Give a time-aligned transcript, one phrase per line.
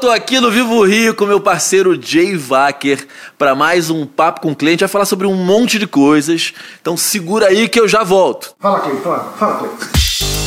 [0.00, 4.52] tô aqui no Vivo Rio com meu parceiro Jay Wacker para mais um papo com
[4.52, 4.80] o cliente.
[4.80, 6.54] Vai falar sobre um monte de coisas.
[6.80, 8.54] Então segura aí que eu já volto.
[8.58, 9.68] Fala, Clê, fala, fala, Clê.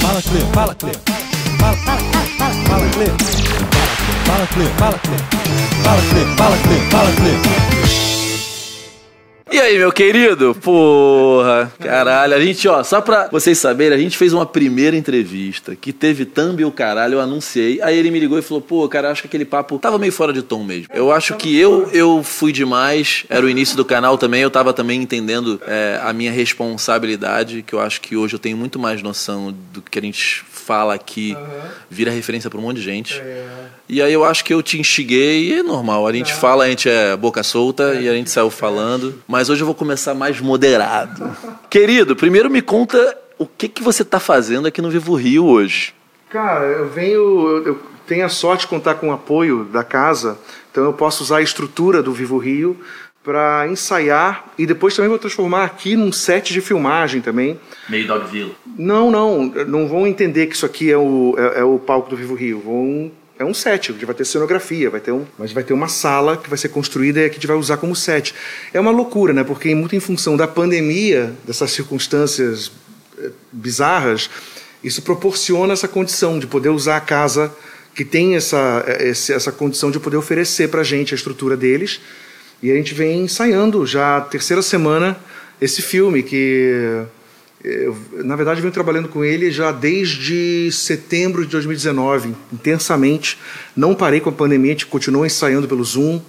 [0.02, 0.92] Fala, Clê, fala, Clê.
[1.60, 2.00] Fala, fala,
[2.40, 3.06] fala, fala, Clê.
[4.26, 5.18] Fala, Clê, fala, Clê.
[5.84, 7.83] Fala, Clê, fala, Clê, fala, Clê.
[9.52, 10.56] E aí, meu querido?
[10.56, 12.34] Porra, caralho.
[12.34, 16.26] A gente, ó, só pra vocês saberem, a gente fez uma primeira entrevista que teve
[16.26, 17.82] thumb o caralho, eu anunciei.
[17.82, 20.32] Aí ele me ligou e falou: pô, cara, acho que aquele papo tava meio fora
[20.32, 20.88] de tom mesmo.
[20.94, 24.74] Eu acho que eu, eu fui demais, era o início do canal também, eu tava
[24.74, 29.02] também entendendo é, a minha responsabilidade, que eu acho que hoje eu tenho muito mais
[29.02, 31.36] noção do que a gente fala aqui,
[31.90, 33.22] vira referência pra um monte de gente.
[33.88, 36.08] E aí eu acho que eu te instiguei e é normal.
[36.08, 39.22] A gente fala, a gente é boca solta e a gente saiu falando.
[39.28, 41.36] Mas hoje eu vou começar mais moderado.
[41.70, 45.94] Querido, primeiro me conta o que, que você tá fazendo aqui no Vivo Rio hoje.
[46.30, 47.20] Cara, eu venho.
[47.20, 50.38] Eu, eu tenho a sorte de contar com o apoio da casa,
[50.72, 52.80] então eu posso usar a estrutura do Vivo Rio
[53.24, 57.58] para ensaiar e depois também vou transformar aqui num set de filmagem também.
[57.88, 58.56] Meio Dogville.
[58.78, 62.18] Não, não, não vão entender que isso aqui é o, é, é o palco do
[62.18, 62.60] Vivo Rio.
[62.60, 65.88] Vão, é um set, onde vai ter cenografia, vai ter um, mas vai ter uma
[65.88, 68.36] sala que vai ser construída e que a gente vai usar como set.
[68.74, 69.44] É uma loucura, né?
[69.44, 72.72] Porque muito em função da pandemia, dessas circunstâncias
[73.18, 74.30] eh, bizarras,
[74.84, 77.56] isso proporciona essa condição de poder usar a casa
[77.96, 82.02] que tem essa, eh, essa condição de poder oferecer para a gente a estrutura deles.
[82.64, 85.18] E a gente vem ensaiando já a terceira semana
[85.60, 87.06] esse filme que
[87.62, 93.38] eu, na verdade, venho trabalhando com ele já desde setembro de 2019, intensamente.
[93.76, 96.22] Não parei com a pandemia, a gente continuou ensaiando pelo Zoom.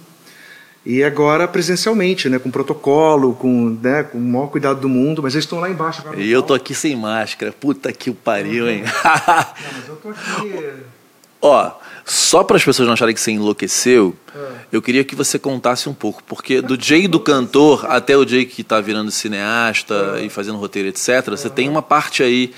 [0.85, 5.33] E agora presencialmente, né, com protocolo, com, né, com o maior cuidado do mundo, mas
[5.33, 6.03] eles estão lá embaixo.
[6.17, 7.53] E eu tô aqui sem máscara.
[7.53, 8.83] Puta que o pariu, hein?
[9.03, 10.69] Não, mas eu tô aqui.
[11.47, 11.71] Ó,
[12.03, 14.39] só para as pessoas não acharem que você enlouqueceu, É.
[14.71, 18.45] eu queria que você contasse um pouco, porque do Jay do cantor até o Jay
[18.45, 20.25] que tá virando cineasta É.
[20.25, 22.51] e fazendo roteiro, etc., você tem uma parte aí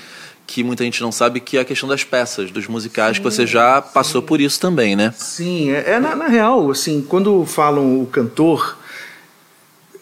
[0.46, 3.46] que muita gente não sabe, que é a questão das peças, dos musicais, que você
[3.46, 5.12] já passou por isso também, né?
[5.18, 8.78] Sim, é, é na, na real, assim, quando falam o cantor,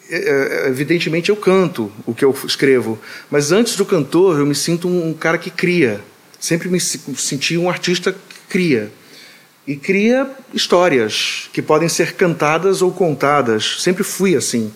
[0.09, 2.97] é, é, evidentemente eu canto o que eu escrevo,
[3.29, 5.99] mas antes do cantor eu me sinto um, um cara que cria.
[6.39, 8.15] Sempre me se- senti um artista
[8.49, 8.91] cria.
[9.65, 13.81] E cria histórias que podem ser cantadas ou contadas.
[13.81, 14.71] Sempre fui assim.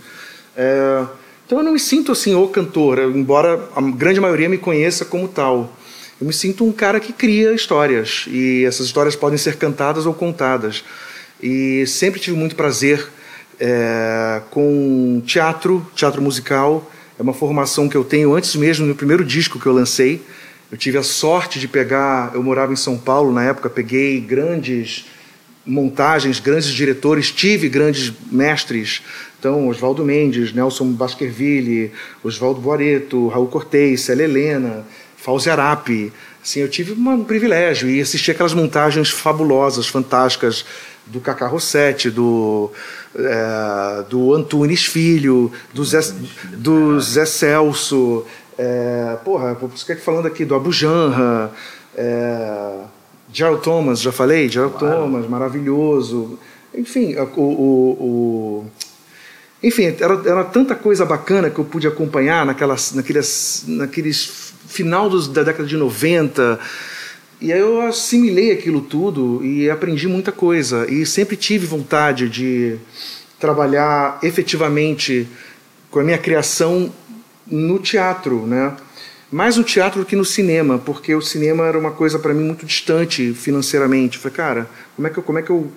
[0.56, 1.06] É,
[1.46, 5.28] então eu não me sinto assim o cantor, embora a grande maioria me conheça como
[5.28, 5.76] tal.
[6.20, 10.14] Eu me sinto um cara que cria histórias e essas histórias podem ser cantadas ou
[10.14, 10.84] contadas.
[11.42, 13.08] E sempre tive muito prazer
[13.60, 16.90] é, com teatro, teatro musical.
[17.18, 20.22] É uma formação que eu tenho antes mesmo no primeiro disco que eu lancei.
[20.72, 25.06] Eu tive a sorte de pegar, eu morava em São Paulo na época, peguei grandes
[25.66, 29.02] montagens, grandes diretores, tive grandes mestres.
[29.38, 31.92] Então, Oswaldo Mendes, Nelson Baskerville,
[32.24, 34.86] Oswaldo Boareto, Raul Cortez, Célia Helena,
[35.18, 36.14] Fauzi Arapi.
[36.42, 40.66] Assim, eu tive um privilégio e assisti aquelas montagens fabulosas, fantásticas
[41.06, 42.72] do Cacá Rossetti, do,
[43.16, 46.00] eh, do Antunes Filho, do Zé,
[46.54, 48.26] do Zé Celso,
[48.64, 51.52] é, porra, você quer falando aqui do Abu Janra,
[51.96, 52.74] é,
[53.34, 54.48] Gerald Thomas, já falei?
[54.48, 56.38] Gerald Thomas, maravilhoso.
[56.76, 58.66] Enfim, o, o- o-
[59.64, 65.28] enfim, era, era tanta coisa bacana que eu pude acompanhar naquelas, naqueles, naqueles final dos,
[65.28, 66.60] da década de 90.
[67.40, 70.86] E aí eu assimilei aquilo tudo e aprendi muita coisa.
[70.92, 72.78] E sempre tive vontade de
[73.40, 75.28] trabalhar efetivamente
[75.90, 76.92] com a minha criação
[77.52, 78.74] no teatro, né?
[79.32, 82.44] Mais no teatro do que no cinema, porque o cinema era uma coisa para mim
[82.44, 84.18] muito distante financeiramente.
[84.18, 85.72] Eu falei, cara, como é que eu, como é que eu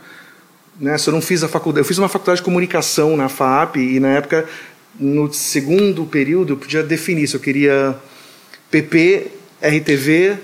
[0.81, 3.77] né, se eu não fiz a faculdade, eu fiz uma faculdade de comunicação na FAP
[3.77, 4.45] e na época
[4.99, 7.97] no segundo período eu podia definir se eu queria
[8.71, 9.29] PP,
[9.63, 10.37] RTV,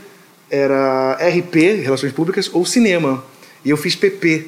[0.51, 3.25] era RP, Relações Públicas, ou cinema.
[3.65, 4.47] E eu fiz PP.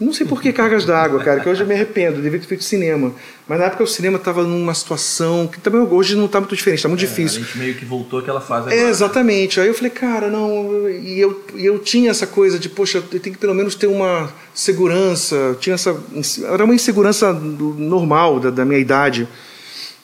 [0.00, 2.64] Não sei por que cargas d'água, cara, que hoje eu me arrependo, devia ter feito
[2.64, 3.12] cinema.
[3.46, 6.78] Mas na época o cinema estava numa situação que também hoje não está muito diferente,
[6.78, 7.42] está muito difícil.
[7.42, 9.60] gente meio que voltou àquela fase É, exatamente.
[9.60, 10.88] Aí eu falei, cara, não.
[10.88, 14.32] E eu, eu tinha essa coisa de, poxa, eu tenho que pelo menos ter uma
[14.54, 15.56] segurança.
[15.60, 15.96] Tinha essa.
[16.44, 19.28] Era uma insegurança normal da, da minha idade.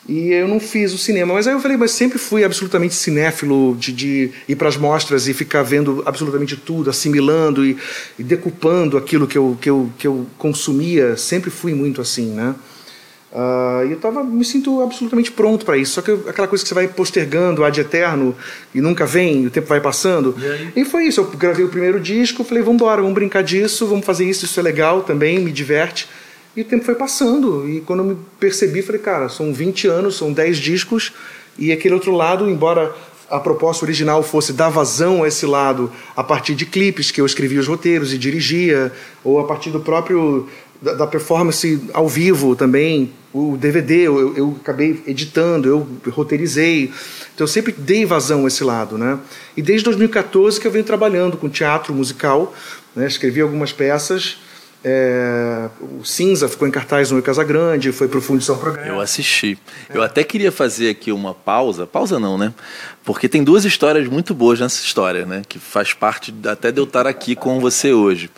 [0.08, 1.34] E eu não fiz o cinema.
[1.34, 5.28] Mas aí eu falei, mas sempre fui absolutamente cinéfilo de, de ir para as mostras
[5.28, 7.76] e ficar vendo absolutamente tudo, assimilando e,
[8.18, 11.14] e decupando aquilo que eu, que, eu, que eu consumia.
[11.18, 12.54] Sempre fui muito assim, né?
[13.30, 15.92] Uh, e eu tava, me sinto absolutamente pronto para isso.
[15.92, 18.34] Só que eu, aquela coisa que você vai postergando ad eterno
[18.74, 20.34] e nunca vem, o tempo vai passando.
[20.74, 21.20] E, e foi isso.
[21.20, 24.58] Eu gravei o primeiro disco, falei, vamos embora, vamos brincar disso, vamos fazer isso, isso
[24.58, 26.08] é legal também, me diverte.
[26.58, 27.68] E o tempo foi passando.
[27.70, 31.12] E quando eu me percebi, falei, cara, são 20 anos, são 10 discos.
[31.56, 32.92] E aquele outro lado, embora
[33.30, 37.26] a proposta original fosse dar vazão a esse lado a partir de clipes que eu
[37.26, 38.90] escrevia os roteiros e dirigia,
[39.22, 40.48] ou a partir do próprio
[40.82, 46.86] da, da performance ao vivo também, o DVD eu, eu acabei editando, eu roteirizei,
[47.34, 49.16] então eu sempre dei vazão a esse lado, né?
[49.56, 52.52] E desde 2014 que eu venho trabalhando com teatro musical,
[52.96, 53.06] né?
[53.06, 54.38] escrevi algumas peças
[54.84, 58.56] é, o Cinza ficou em cartaz no Casa Grande, foi para o Fundo de São
[58.56, 58.88] Progresso.
[58.88, 59.58] Eu assisti.
[59.88, 59.96] É.
[59.96, 62.54] Eu até queria fazer aqui uma pausa, pausa não, né?
[63.04, 65.42] Porque tem duas histórias muito boas nessa história, né?
[65.48, 68.30] Que faz parte até de eu estar aqui com você hoje.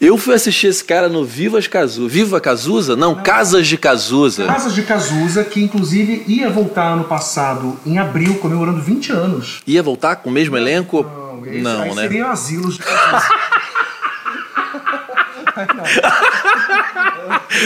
[0.00, 2.08] Eu fui assistir esse cara no Vivas Cazuza.
[2.08, 2.94] Viva Cazuza?
[2.94, 4.46] Não, não, Casas de Cazuza.
[4.46, 9.62] Casas de Cazuza, que inclusive ia voltar ano passado, em abril, comemorando 20 anos.
[9.66, 11.02] Ia voltar com o mesmo elenco?
[11.02, 12.02] Não, não né?
[12.02, 13.28] Seriam asilos de Cazuza.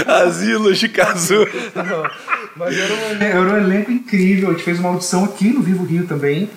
[0.06, 1.46] Asilos de Cazu.
[2.56, 4.48] Mas era um, era um elenco incrível.
[4.48, 6.50] A gente fez uma audição aqui no Vivo Rio também.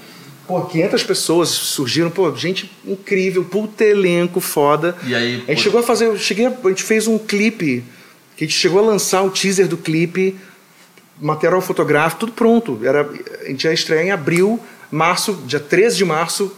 [0.48, 4.96] Pô, 500 pessoas surgiram, pô, gente incrível, puta elenco foda.
[5.06, 5.62] E aí, a gente pô...
[5.62, 7.84] chegou a fazer, eu cheguei a, a gente fez um clipe,
[8.36, 10.36] que a gente chegou a lançar o teaser do clipe,
[11.22, 12.80] material fotográfico, tudo pronto.
[12.84, 13.08] Era,
[13.42, 14.60] a gente ia estrear em abril,
[14.92, 16.52] março, dia 13 de março,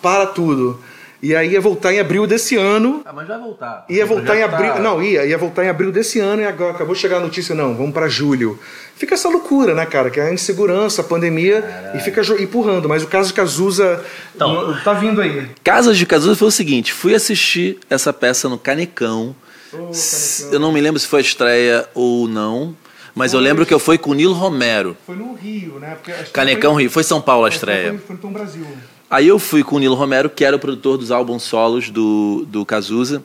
[0.00, 0.80] para tudo.
[1.24, 3.00] E aí ia voltar em abril desse ano.
[3.02, 3.86] Ah, mas vai voltar.
[3.88, 4.74] Ia voltar em abril.
[4.74, 4.78] Tá...
[4.78, 7.54] Não, ia, ia voltar em abril desse ano e agora acabou de chegar a notícia,
[7.54, 8.58] não, vamos para julho.
[8.94, 10.10] Fica essa loucura, né, cara?
[10.10, 11.96] Que é a insegurança, a pandemia Caralho.
[11.96, 12.90] e fica empurrando.
[12.90, 14.04] Mas o caso de Cazuza
[14.34, 15.48] então, tá vindo aí.
[15.64, 19.34] Caso de Cazuza foi o seguinte: fui assistir essa peça no Canecão.
[19.72, 20.52] Oh, Canecão.
[20.52, 22.76] Eu não me lembro se foi a estreia ou não.
[23.14, 24.94] Mas foi eu lembro que eu fui com o Nilo Romero.
[25.06, 25.96] Foi no Rio, né?
[26.34, 26.82] Canecão foi...
[26.82, 26.90] Rio.
[26.90, 27.90] Foi São Paulo a estreia.
[27.92, 28.66] Foi, foi, foi no Brasil.
[29.14, 32.44] Aí eu fui com o Nilo Romero, que era o produtor dos álbuns solos do,
[32.48, 33.22] do Cazuza.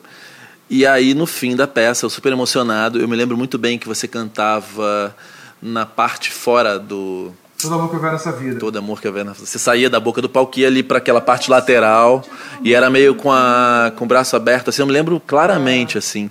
[0.68, 3.88] E aí, no fim da peça, eu super emocionado, eu me lembro muito bem que
[3.88, 5.12] você cantava
[5.60, 7.32] na parte fora do.
[7.60, 8.60] Todo amor que houver nessa vida.
[8.60, 10.98] Todo amor que houver nessa Você saía da boca do palco e ia ali para
[10.98, 12.22] aquela parte lateral
[12.62, 16.30] e era meio com, a, com o braço aberto, assim, eu me lembro claramente, assim.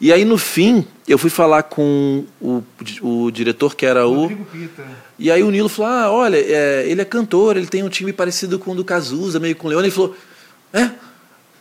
[0.00, 2.62] E aí, no fim, eu fui falar com o,
[3.00, 4.28] o diretor, que era o.
[4.28, 4.84] Pita.
[5.18, 8.12] E aí o Nilo falou: Ah, olha, é, ele é cantor, ele tem um time
[8.12, 9.86] parecido com o do Cazuza, meio com o Leone.
[9.86, 10.16] Ele falou:
[10.72, 10.90] É?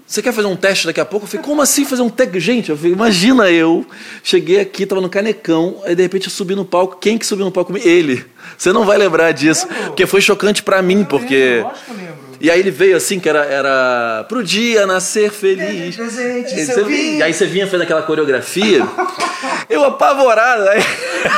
[0.08, 1.26] Você quer fazer um teste daqui a pouco?
[1.26, 2.40] Eu falei, como assim fazer um teste?
[2.40, 3.84] Gente, eu falei, imagina eu,
[4.24, 6.98] cheguei aqui, tava no canecão, aí de repente eu subi no palco.
[6.98, 7.76] Quem que subiu no palco?
[7.76, 8.24] Ele.
[8.56, 9.68] Você não vai lembrar disso.
[9.68, 11.36] Porque foi chocante para mim, porque.
[11.36, 12.25] Lembro, lógico que eu lembro.
[12.46, 15.96] E aí ele veio assim, que era, era pro dia nascer feliz.
[15.96, 18.84] Presente, e, você, e aí você vinha fazendo aquela coreografia.
[19.68, 20.80] eu apavorado, aí,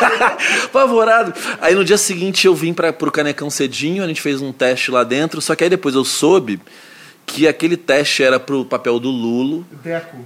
[0.66, 1.34] apavorado.
[1.62, 4.92] Aí no dia seguinte eu vim para pro Canecão cedinho, a gente fez um teste
[4.92, 6.60] lá dentro, só que aí depois eu soube
[7.26, 9.66] que aquele teste era pro papel do Lulo.
[9.82, 10.18] Deco.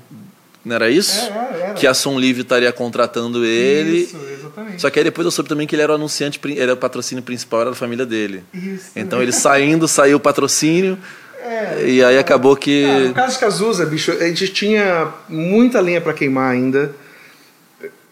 [0.63, 1.19] Não era isso?
[1.19, 1.73] É, era, era.
[1.73, 4.01] Que a Som Livre estaria contratando ele.
[4.01, 4.81] Isso, exatamente.
[4.81, 6.77] Só que aí depois eu soube também que ele era o anunciante, ele era o
[6.77, 8.43] patrocínio principal, era da família dele.
[8.53, 8.91] Isso.
[8.95, 10.97] Então ele saindo, saiu o patrocínio.
[11.43, 12.83] É, e aí acabou que.
[12.83, 16.93] Cara, no caso de Cazuza, bicho, a gente tinha muita lenha para queimar ainda.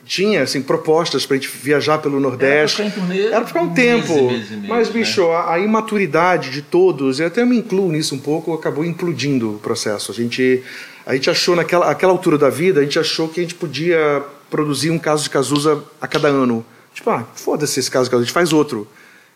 [0.04, 2.81] Tinha, assim, propostas pra gente viajar pelo Nordeste.
[2.81, 4.31] Era pra ficar, turnê, Era pra ficar um tempo.
[4.31, 5.36] Meses, meses, mas, bicho, né?
[5.36, 9.60] a, a, imaturidade de todos, eu até me incluo nisso um pouco, acabou implodindo o
[9.60, 10.12] processo.
[10.12, 10.63] A gente
[11.10, 14.24] a gente achou, naquela aquela altura da vida, a gente achou que a gente podia
[14.48, 16.63] produzir um caso de Cazuza a cada ano.
[16.94, 18.88] Tipo, ah, foda-se esse caso de Cazuza, a gente faz outro.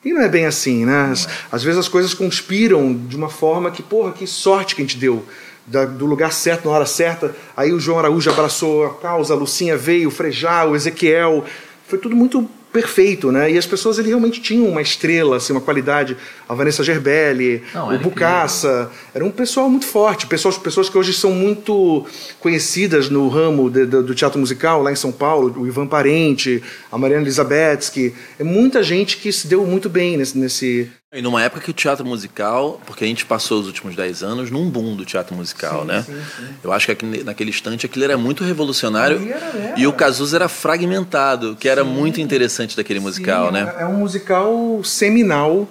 [0.06, 1.10] E não é bem assim, né?
[1.12, 4.86] Às, às, vezes as coisas conspiram de uma forma que, porra, que sorte que a
[4.86, 5.26] gente deu.
[5.66, 7.36] Da, do lugar certo, na hora certa.
[7.58, 11.44] Aí o João Araújo abraçou a causa, a Lucinha veio, o Frejá, o Ezequiel.
[11.88, 13.52] Foi tudo muito perfeito, né?
[13.52, 16.18] E as pessoas ele realmente tinham uma estrela, assim, uma qualidade.
[16.50, 21.14] A Vanessa Gerbelli, Não, o Bucaça, era um pessoal muito forte, pessoas, pessoas que hoje
[21.14, 22.06] são muito
[22.40, 26.64] conhecidas no ramo de, de, do teatro musical lá em São Paulo, o Ivan Parente,
[26.92, 31.44] a Mariana Elizabetsky, é muita gente que se deu muito bem nesse, nesse e numa
[31.44, 34.96] época que o teatro musical, porque a gente passou os últimos 10 anos num boom
[34.96, 36.02] do teatro musical, sim, né?
[36.02, 36.54] Sim, sim.
[36.64, 39.80] Eu acho que naquele instante aquilo era muito revolucionário era, era.
[39.80, 43.76] e o Cazuza era fragmentado, que era muito interessante daquele musical, né?
[43.78, 45.70] É um musical seminal,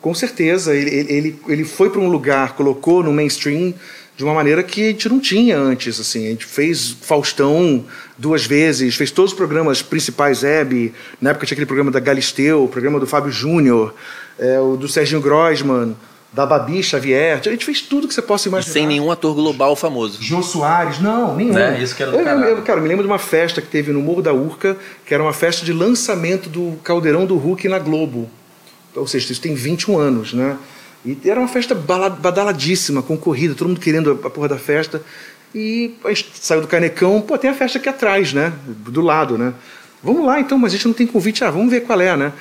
[0.00, 0.74] com certeza.
[0.74, 3.72] Ele, ele, ele foi para um lugar, colocou no mainstream
[4.20, 5.98] de uma maneira que a gente não tinha antes.
[5.98, 6.26] Assim.
[6.26, 7.82] A gente fez Faustão
[8.18, 12.64] duas vezes, fez todos os programas principais Hebe, na época tinha aquele programa da Galisteu,
[12.64, 13.94] o programa do Fábio Júnior,
[14.38, 15.96] é, o do Serginho Grossman,
[16.34, 17.40] da Babi Xavier.
[17.42, 18.74] A gente fez tudo que você possa E imaginar.
[18.74, 20.18] sem nenhum ator global famoso.
[20.22, 21.54] Jô Soares, não, nenhum.
[21.54, 21.82] Né?
[21.82, 24.02] Isso que era eu, eu, eu, cara, me lembro de uma festa que teve no
[24.02, 28.28] Morro da Urca, que era uma festa de lançamento do Caldeirão do Hulk na Globo.
[28.94, 30.58] Ou seja, isso tem 21 anos, né?
[31.04, 35.02] E era uma festa badaladíssima, concorrida, todo mundo querendo a a porra da festa.
[35.54, 38.52] E a gente saiu do Canecão, pô, tem a festa aqui atrás, né?
[38.66, 39.52] Do lado, né?
[40.02, 42.32] Vamos lá então, mas a gente não tem convite, ah, vamos ver qual é, né?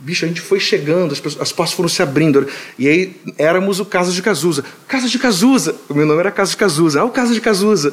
[0.00, 2.46] Bicho, a gente foi chegando, as, pessoas- as portas foram se abrindo.
[2.78, 4.64] E aí éramos o Casa de Cazuza.
[4.86, 5.74] Casa de Cazuza!
[5.88, 7.00] O meu nome era Casa de Cazuza.
[7.00, 7.92] Ah, o Casa de Cazuza!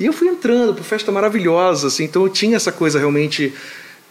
[0.00, 2.04] E eu fui entrando por festa maravilhosa, assim.
[2.04, 3.52] Então eu tinha essa coisa realmente.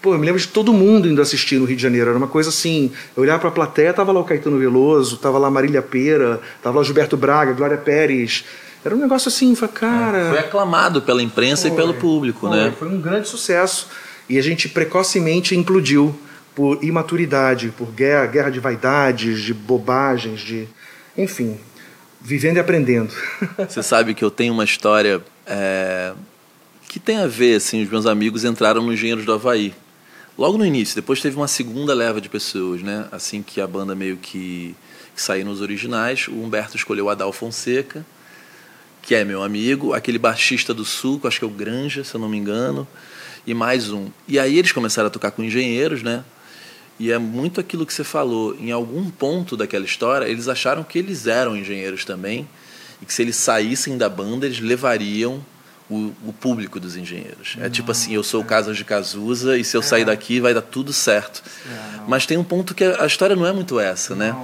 [0.01, 2.09] Pô, eu me lembro de todo mundo indo assistir no Rio de Janeiro.
[2.09, 2.91] Era uma coisa assim.
[3.15, 6.77] Eu olhava pra plateia, tava lá o Caetano Veloso, tava lá a Marília Pera, tava
[6.77, 8.43] lá o Gilberto Braga, Glória Pérez.
[8.83, 10.29] Era um negócio assim, foi, cara.
[10.29, 12.73] Foi aclamado pela imprensa e pelo público, Foi, né?
[12.77, 13.87] Foi um grande sucesso.
[14.27, 16.15] E a gente precocemente implodiu
[16.55, 20.67] por imaturidade, por guerra, guerra de vaidades, de bobagens, de.
[21.15, 21.59] Enfim,
[22.19, 23.13] vivendo e aprendendo.
[23.69, 26.13] Você sabe que eu tenho uma história é,
[26.89, 29.73] que tem a ver, assim, os meus amigos entraram no Engenheiros do Havaí.
[30.41, 33.07] Logo no início, depois teve uma segunda leva de pessoas, né?
[33.11, 34.75] Assim que a banda meio que,
[35.15, 38.03] que saiu nos originais, o Humberto escolheu o Adal Fonseca,
[39.03, 42.19] que é meu amigo, aquele baixista do Sul, acho que é o Granja, se eu
[42.19, 42.87] não me engano,
[43.45, 44.09] e mais um.
[44.27, 46.23] E aí eles começaram a tocar com engenheiros, né?
[46.99, 48.55] E é muito aquilo que você falou.
[48.59, 52.49] Em algum ponto daquela história, eles acharam que eles eram engenheiros também
[52.99, 55.45] e que se eles saíssem da banda, eles levariam
[55.91, 57.57] o, o público dos engenheiros.
[57.59, 60.53] é tipo assim, eu sou o Casas de Cazuza e se eu sair daqui vai
[60.53, 61.43] dar tudo certo.
[62.07, 64.35] Mas tem um ponto que a história não é muito essa, né?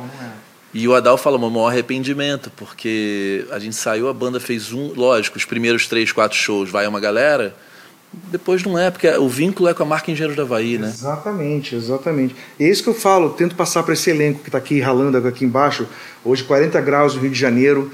[0.74, 4.94] E o Adal fala, o maior arrependimento, porque a gente saiu, a banda fez um,
[4.94, 7.56] lógico, os primeiros três, quatro shows vai uma galera,
[8.14, 10.88] depois não é, porque o vínculo é com a marca Engenheiros da Havaí, né?
[10.88, 12.36] Exatamente, exatamente.
[12.60, 15.18] E é isso que eu falo, tento passar para esse elenco que está aqui ralando
[15.28, 15.86] aqui embaixo.
[16.24, 17.92] Hoje 40 graus no Rio de Janeiro.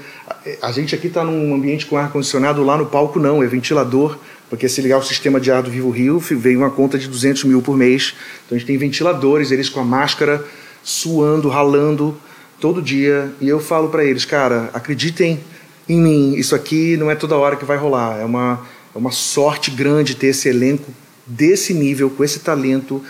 [0.62, 4.16] A- gente aqui está num ambiente com ar condicionado, lá no palco não, é ventilador,
[4.48, 7.44] porque se ligar o sistema de ar do Vivo Rio, veio uma conta de 200
[7.44, 8.14] mil por mês.
[8.46, 10.44] Então a gente tem ventiladores, eles com a máscara,
[10.82, 12.16] suando, ralando
[12.60, 13.32] todo dia.
[13.40, 15.40] E eu falo para eles, cara, acreditem
[15.88, 18.18] em mim, isso aqui não é toda hora que vai rolar.
[18.20, 20.92] É uma, é uma sorte grande ter esse elenco
[21.26, 23.02] desse nível, com esse talento,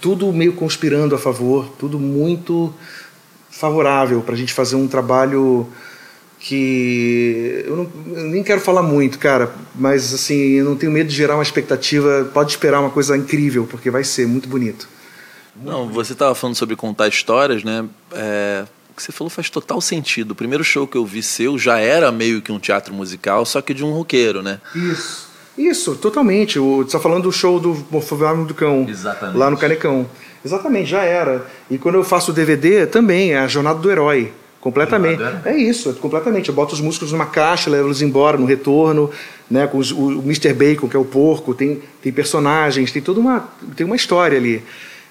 [0.00, 2.72] tudo meio conspirando a favor, tudo muito
[3.50, 5.68] favorável para a gente fazer um trabalho
[6.38, 11.08] que eu, não, eu nem quero falar muito, cara, mas assim, eu não tenho medo
[11.08, 12.28] de gerar uma expectativa.
[12.34, 14.88] Pode esperar uma coisa incrível, porque vai ser muito bonito.
[15.54, 17.84] Não, você estava falando sobre contar histórias, né?
[18.12, 20.32] É, o que você falou faz total sentido.
[20.32, 23.62] O primeiro show que eu vi seu já era meio que um teatro musical, só
[23.62, 24.60] que de um roqueiro, né?
[24.74, 25.31] Isso.
[25.56, 26.58] Isso, totalmente.
[26.58, 28.86] O, você está falando do show do Morfogame do Cão.
[28.88, 29.36] Exatamente.
[29.38, 30.06] Lá no Canecão.
[30.44, 31.44] Exatamente, já era.
[31.70, 34.32] E quando eu faço o DVD, também é a Jornada do Herói.
[34.60, 35.18] Completamente.
[35.18, 36.48] Jornada É isso, é completamente.
[36.48, 39.10] Eu boto os músicos numa caixa, levo eles embora no retorno,
[39.50, 39.66] né?
[39.66, 40.52] Com os- o, o Mr.
[40.54, 44.62] Bacon, que é o porco, tem, tem personagens, tem toda uma, tem uma história ali.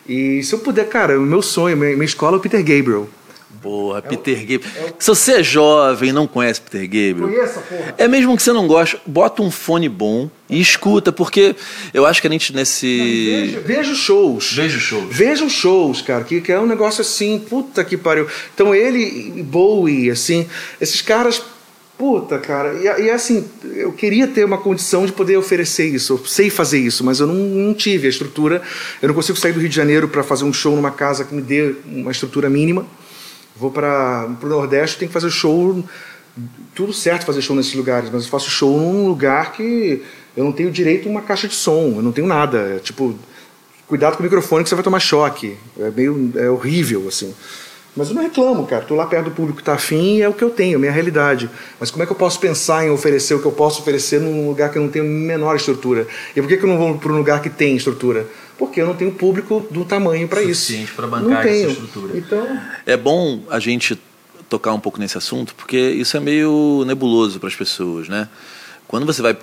[0.07, 3.07] E se eu puder, cara, o meu sonho, minha, minha escola é o Peter Gabriel.
[3.61, 4.95] Porra, Peter Gabriel.
[4.97, 7.95] Se você é jovem e não conhece Peter Gabriel, Conheça, porra.
[7.97, 11.55] é mesmo que você não goste, bota um fone bom e escuta, porque
[11.93, 12.87] eu acho que a gente nesse.
[12.87, 14.53] Veja, veja os shows.
[14.53, 15.15] Veja os shows.
[15.15, 18.27] Vejam shows, cara, que, que é um negócio assim, puta que pariu.
[18.53, 20.47] Então ele e Bowie, assim,
[20.79, 21.41] esses caras,
[21.97, 26.25] puta, cara, e, e assim, eu queria ter uma condição de poder oferecer isso, eu
[26.25, 28.61] sei fazer isso, mas eu não, não tive a estrutura.
[29.01, 31.35] Eu não consigo sair do Rio de Janeiro para fazer um show numa casa que
[31.35, 32.87] me dê uma estrutura mínima.
[33.55, 35.83] Vou para o Nordeste, tenho que fazer show,
[36.73, 40.03] tudo certo fazer show nesses lugares, mas eu faço show num lugar que
[40.35, 42.57] eu não tenho direito a uma caixa de som, eu não tenho nada.
[42.75, 43.15] É, tipo,
[43.87, 45.57] cuidado com o microfone que você vai tomar choque.
[45.79, 47.33] É meio é horrível, assim.
[47.95, 48.85] Mas eu não reclamo, cara.
[48.85, 50.75] Tô lá perto do público que tá afim e é o que eu tenho, é
[50.77, 51.49] a minha realidade.
[51.77, 54.47] Mas como é que eu posso pensar em oferecer o que eu posso oferecer num
[54.47, 56.07] lugar que eu não tenho menor estrutura?
[56.33, 58.25] E por que, que eu não vou para um lugar que tem estrutura?
[58.61, 60.65] Porque eu não tenho público do tamanho para isso.
[60.67, 61.69] Suficiente pra bancar não essa tenho.
[61.71, 62.15] estrutura.
[62.15, 63.99] Então, É bom a gente
[64.47, 68.29] tocar um pouco nesse assunto, porque isso é meio nebuloso para as pessoas, né?
[68.87, 69.35] Quando você vai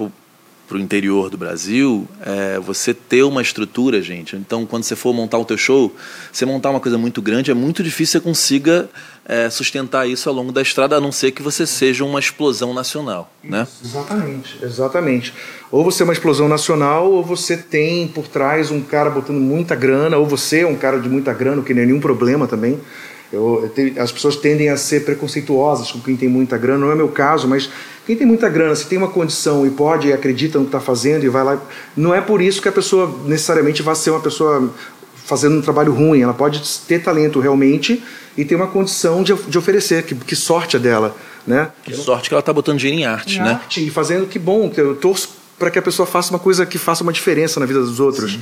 [0.68, 4.36] para o interior do Brasil, é, você ter uma estrutura, gente.
[4.36, 5.94] Então, quando você for montar o teu show,
[6.30, 8.90] você montar uma coisa muito grande, é muito difícil que você consiga
[9.24, 12.74] é, sustentar isso ao longo da estrada, a não ser que você seja uma explosão
[12.74, 13.66] nacional, né?
[13.82, 15.34] Exatamente, exatamente.
[15.70, 19.74] Ou você é uma explosão nacional, ou você tem por trás um cara botando muita
[19.74, 22.46] grana, ou você é um cara de muita grana, o que não é nenhum problema
[22.46, 22.78] também.
[23.32, 26.92] Eu, eu tenho- as pessoas tendem a ser preconceituosas com quem tem muita grana, não
[26.92, 27.68] é meu caso, mas
[28.06, 30.80] quem tem muita grana, se tem uma condição e pode e acredita no que está
[30.80, 31.60] fazendo e vai lá,
[31.96, 34.72] não é por isso que a pessoa necessariamente vai ser uma pessoa
[35.26, 38.02] fazendo um trabalho ruim, ela pode ter talento realmente
[38.34, 41.14] e ter uma condição de, de oferecer, que, que sorte é dela,
[41.46, 41.68] né?
[41.84, 43.50] Que sorte que ela está botando dinheiro em arte, Em né?
[43.50, 46.64] arte e fazendo que bom, que eu torço para que a pessoa faça uma coisa
[46.64, 48.38] que faça uma diferença na vida dos outros.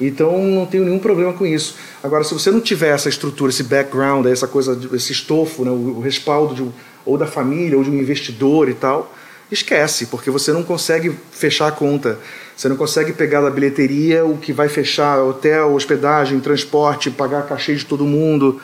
[0.00, 1.74] então não tenho nenhum problema com isso.
[2.02, 6.00] Agora, se você não tiver essa estrutura, esse background, essa coisa, esse estofo, né, o,
[6.00, 6.70] respaldo de
[7.04, 9.12] ou da família ou de um investidor e tal,
[9.50, 12.18] esquece, porque você não consegue fechar a conta.
[12.56, 17.74] Você não consegue pegar da bilheteria o que vai fechar hotel, hospedagem, transporte, pagar cachê
[17.74, 18.60] de todo mundo.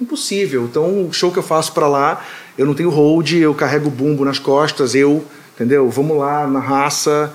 [0.00, 0.64] Impossível.
[0.64, 2.24] Então, o show que eu faço para lá,
[2.56, 5.24] eu não tenho hold, eu carrego o bumbo nas costas, eu,
[5.58, 5.90] entendeu?
[5.90, 7.34] Vamos lá na raça,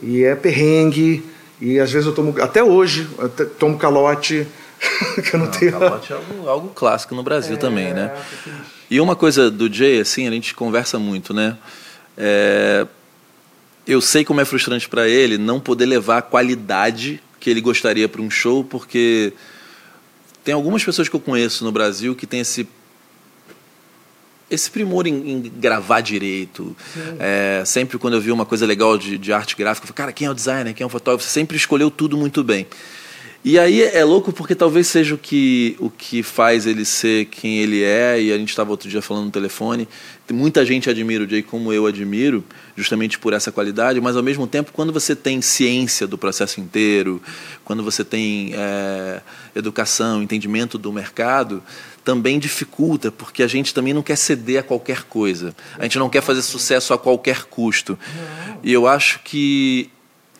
[0.00, 1.24] e é perrengue,
[1.60, 4.46] e às vezes eu tomo, até hoje, até tomo calote,
[5.28, 5.72] que eu não, tenho.
[5.72, 8.14] Calote é algo, algo clássico no Brasil também, né?
[8.88, 11.56] E uma coisa do Jay, assim, a gente conversa muito, né?
[12.16, 12.86] É,
[13.84, 18.08] eu sei como é frustrante para ele não poder levar a qualidade que ele gostaria
[18.08, 19.32] para um show, porque
[20.44, 22.68] tem algumas pessoas que eu conheço no Brasil que tem esse
[24.50, 26.76] esse primor em, em gravar direito.
[27.18, 30.12] É, sempre quando eu vi uma coisa legal de, de arte gráfica, eu falei, cara,
[30.12, 31.24] quem é o designer, quem é o fotógrafo?
[31.24, 32.66] Você sempre escolheu tudo muito bem.
[33.44, 37.58] E aí é louco porque talvez seja o que, o que faz ele ser quem
[37.58, 39.86] ele é, e a gente estava outro dia falando no telefone.
[40.32, 42.42] Muita gente admira o Jay como eu admiro,
[42.74, 47.20] justamente por essa qualidade, mas ao mesmo tempo, quando você tem ciência do processo inteiro,
[47.66, 49.20] quando você tem é,
[49.54, 51.62] educação, entendimento do mercado,
[52.02, 55.54] também dificulta, porque a gente também não quer ceder a qualquer coisa.
[55.78, 57.98] A gente não quer fazer sucesso a qualquer custo.
[58.62, 59.90] E eu acho que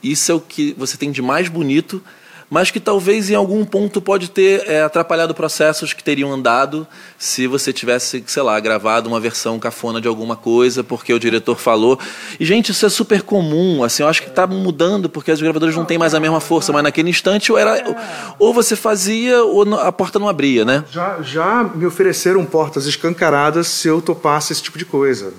[0.02, 2.02] isso é o que você tem de mais bonito,
[2.50, 6.86] mas que talvez em algum ponto pode ter é, atrapalhado processos que teriam andado
[7.18, 11.58] se você tivesse, sei lá, gravado uma versão cafona de alguma coisa porque o diretor
[11.58, 11.98] falou.
[12.38, 13.82] E, gente, isso é super comum.
[13.82, 16.72] Assim, eu acho que está mudando porque os gravadores não têm mais a mesma força,
[16.72, 17.96] mas naquele instante ou, era,
[18.38, 20.84] ou você fazia ou a porta não abria, né?
[20.90, 25.32] Já, já me ofereceram portas escancaradas se eu topasse esse tipo de coisa.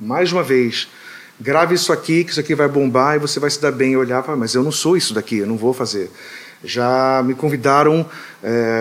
[0.00, 0.88] Mais uma vez,
[1.40, 3.92] grave isso aqui, que isso aqui vai bombar e você vai se dar bem.
[3.92, 6.10] Eu olhava, mas eu não sou isso daqui, eu não vou fazer.
[6.64, 8.06] Já me convidaram,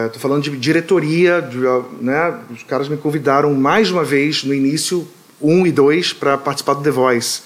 [0.07, 1.57] estou falando de diretoria, de,
[2.03, 5.07] né, os caras me convidaram mais uma vez no início,
[5.41, 7.41] um e dois, para participar do The Voice.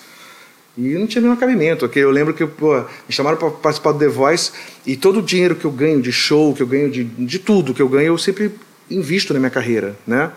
[0.77, 1.86] E não tinha nenhum cabimento.
[1.86, 2.04] ok?
[2.04, 4.51] Eu lembro que pô, me chamaram para participar do The Voice
[4.86, 7.74] e todo o dinheiro que eu ganho de show, que eu ganho de, de tudo
[7.74, 8.52] que eu ganho, eu sempre
[8.91, 10.32] invisto na minha carreira, né?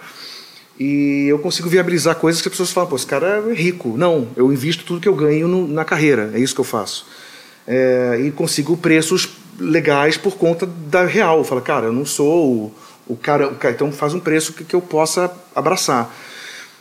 [0.78, 3.96] E eu consigo viabilizar coisas que as pessoas falam, pô, esse cara é rico.
[3.96, 7.04] Não, eu invisto tudo que eu ganho no- na carreira, é isso que eu faço.
[7.66, 11.42] É, e consigo preços legais por conta da real.
[11.44, 12.74] Fala, cara, eu não sou o,
[13.08, 16.12] o cara, o cara, então faz um preço que, que eu possa abraçar.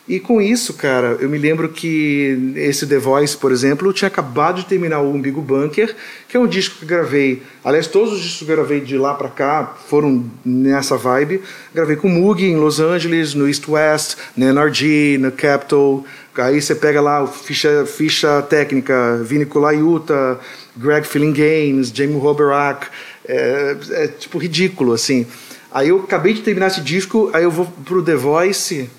[0.07, 4.07] E com isso, cara, eu me lembro que esse The Voice, por exemplo, eu tinha
[4.07, 5.93] acabado de terminar o Umbigo Bunker,
[6.29, 7.43] que é um disco que gravei.
[7.61, 11.41] Aliás, todos os discos que gravei de lá pra cá foram nessa vibe.
[11.75, 16.05] Gravei com o Moog em Los Angeles, no East West, na NRG, no Capitol.
[16.45, 20.39] Aí você pega lá ficha, ficha técnica, Vini Colaiuta,
[20.75, 22.87] Greg Fillinganes, Jamie Roberack.
[23.27, 25.25] É, é tipo ridículo, assim.
[25.71, 28.89] Aí eu acabei de terminar esse disco, aí eu vou pro The Voice.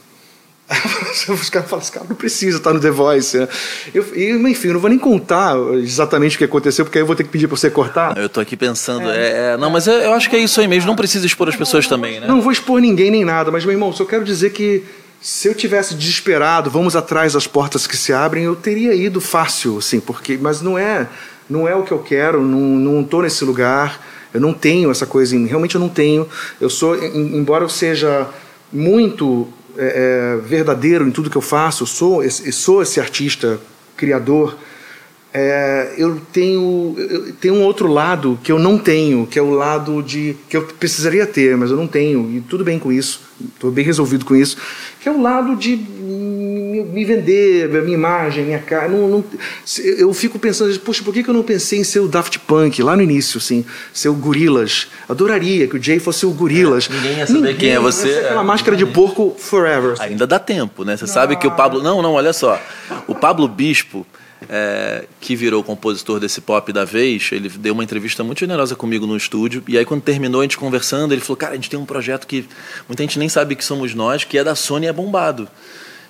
[1.29, 3.39] Os caras falam, esse cara não precisa estar no The Voice.
[3.39, 3.49] né?
[3.95, 7.07] Eu, e, enfim, eu não vou nem contar exatamente o que aconteceu, porque aí eu
[7.07, 8.17] vou ter que pedir para você cortar.
[8.19, 10.69] Eu tô aqui pensando, é, é, não, mas eu, eu acho que é isso aí
[10.69, 12.27] mesmo, não precisa expor as pessoas também, né?
[12.27, 14.85] Não vou expor ninguém nem nada, mas, meu irmão, só quero dizer que
[15.21, 19.79] se eu tivesse desesperado, vamos atrás das portas que se abrem, eu teria ido fácil,
[19.79, 21.09] assim, porque, mas não é,
[21.49, 22.61] não é o que eu quero, não,
[23.05, 24.01] não nesse lugar,
[24.33, 26.29] eu não tenho essa coisa, realmente eu não tenho.
[26.61, 28.29] Eu sou, em- embora eu seja
[28.73, 33.59] muito é, é, verdadeiro em tudo que eu faço, eu sou eu sou esse artista
[33.97, 34.57] criador.
[35.33, 36.97] É, eu tenho
[37.41, 40.63] tenho um outro lado que eu não tenho, que é o lado de que eu
[40.63, 43.21] precisaria ter, mas eu não tenho e tudo bem com isso,
[43.55, 44.57] estou bem resolvido com isso,
[45.01, 48.89] que é o lado de me vender, minha imagem, minha cara.
[48.89, 49.25] Não, não-
[49.99, 52.97] eu fico pensando, poxa, por que eu não pensei em ser o Daft Punk lá
[52.97, 54.89] no início, assim, ser o Gorilas?
[55.09, 56.89] Adoraria que o Jay fosse o Gorilas.
[56.91, 59.95] É, ninguém ia saber quem é você, ser Aquela é, máscara de porco forever.
[60.01, 60.97] Ainda dá tempo, né?
[60.97, 61.83] Você sabe que o Pablo.
[61.83, 62.61] Não, não, olha só.
[63.07, 64.07] O Pablo Bispo,
[64.49, 69.07] é, que virou compositor desse pop da vez, ele deu uma entrevista muito generosa comigo
[69.07, 69.63] no estúdio.
[69.69, 72.27] E aí, quando terminou a gente conversando, ele falou: Cara, a gente tem um projeto
[72.27, 72.47] que
[72.89, 75.49] muita gente nem sabe que somos nós, que é da Sony é bombado.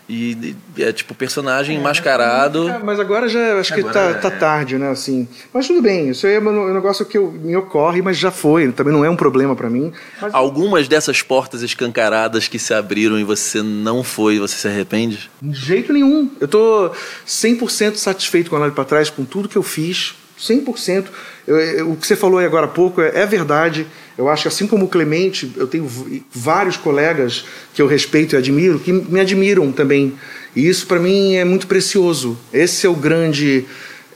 [0.09, 2.69] E e é tipo personagem mascarado.
[2.69, 4.39] É, mas agora já acho que Agora tá, tá é.
[4.39, 4.89] tarde, né?
[4.91, 5.29] Assim.
[5.53, 8.73] Mas tudo bem, isso aí é um negócio que eu- me ocorre, mas já foi.
[8.73, 9.93] Também não é um problema para mim.
[10.21, 15.31] Mas Algumas dessas portas escancaradas que se abriram e você não foi, você se arrepende?
[15.43, 16.31] de jeito nenhum.
[16.41, 16.91] Eu tô
[17.27, 20.15] 100% satisfeito com a Olhar para Trás, com tudo que eu fiz.
[20.41, 21.07] 100%.
[21.47, 23.87] Eu, eu, o que você falou aí agora há pouco é, é, verdade.
[24.17, 25.89] Eu acho que, assim como o Clemente, eu tenho
[26.31, 30.15] vários colegas que eu respeito e admiro, que me admiram também.
[30.55, 32.39] E isso, para mim, é muito precioso.
[32.53, 33.65] Esse é o grande.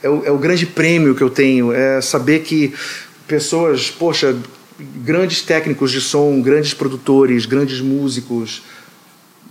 [0.01, 2.73] É o, é o grande prêmio que eu tenho, é saber que
[3.25, 4.35] pessoas, poxa,
[4.77, 8.63] grandes técnicos de som, grandes produtores, grandes músicos,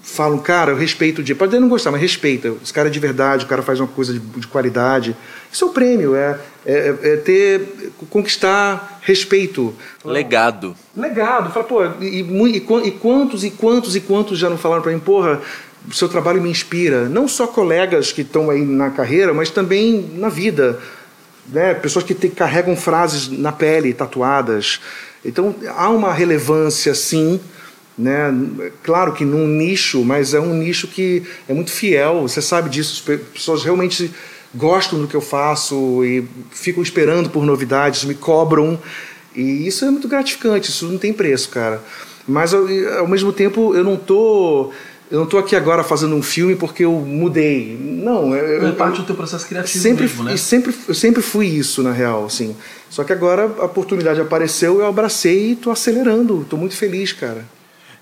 [0.02, 1.35] falam, cara, eu respeito o dia.
[1.35, 2.52] Pode não gostar, mas respeita.
[2.62, 5.16] Esse cara é de verdade, o cara faz uma coisa de, de qualidade.
[5.50, 9.75] Isso é o prêmio, é, é, é, ter, conquistar respeito.
[10.05, 10.77] Legado.
[10.96, 11.51] Legado.
[11.53, 14.98] Fala, pô, e, e, e quantos e quantos e quantos já não falaram para mim,
[14.98, 15.40] porra,
[15.88, 17.09] o seu trabalho me inspira.
[17.09, 20.79] Não só colegas que estão aí na carreira, mas também na vida.
[21.48, 21.75] Né?
[21.75, 24.81] Pessoas que te, carregam frases na pele, tatuadas.
[25.25, 27.40] Então, há uma relevância, sim,
[27.96, 28.35] né?
[28.83, 33.05] Claro que num nicho, mas é um nicho que é muito fiel, você sabe disso,
[33.09, 34.11] as pessoas realmente
[34.54, 38.78] gostam do que eu faço e ficam esperando por novidades, me cobram,
[39.34, 41.82] e isso é muito gratificante, isso não tem preço, cara.
[42.26, 44.70] Mas ao mesmo tempo eu não tô
[45.12, 47.76] eu não estou aqui agora fazendo um filme porque eu mudei.
[47.78, 50.38] Não, eu, é parte do teu processo criativo sempre, mesmo, né?
[50.38, 52.56] Sempre, eu sempre fui isso, na real, assim.
[52.88, 56.40] Só que agora a oportunidade apareceu, eu abracei e estou acelerando.
[56.40, 57.44] Estou muito feliz, cara.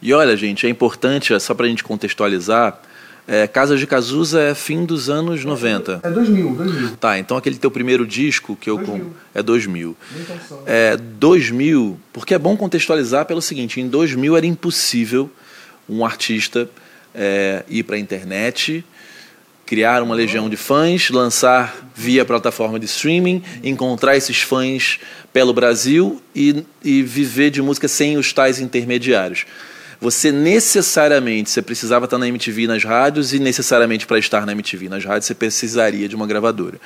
[0.00, 2.80] E olha, gente, é importante, só para a gente contextualizar,
[3.26, 6.00] é, Casa de Cazuza é fim dos anos 90.
[6.02, 6.96] É 2000, 2000.
[6.96, 9.04] Tá, então aquele teu primeiro disco que eu 2000.
[9.04, 9.96] com é 2000.
[10.66, 15.30] É 2000, porque é bom contextualizar pelo seguinte, em 2000 era impossível
[15.88, 16.68] um artista
[17.14, 18.84] é, ir para a internet,
[19.66, 24.98] criar uma legião de fãs, lançar via plataforma de streaming, encontrar esses fãs
[25.32, 29.46] pelo Brasil e, e viver de música sem os tais intermediários
[30.00, 34.88] você necessariamente, você precisava estar na MTV nas rádios e necessariamente para estar na MTV
[34.88, 36.80] nas rádios você precisaria de uma gravadora.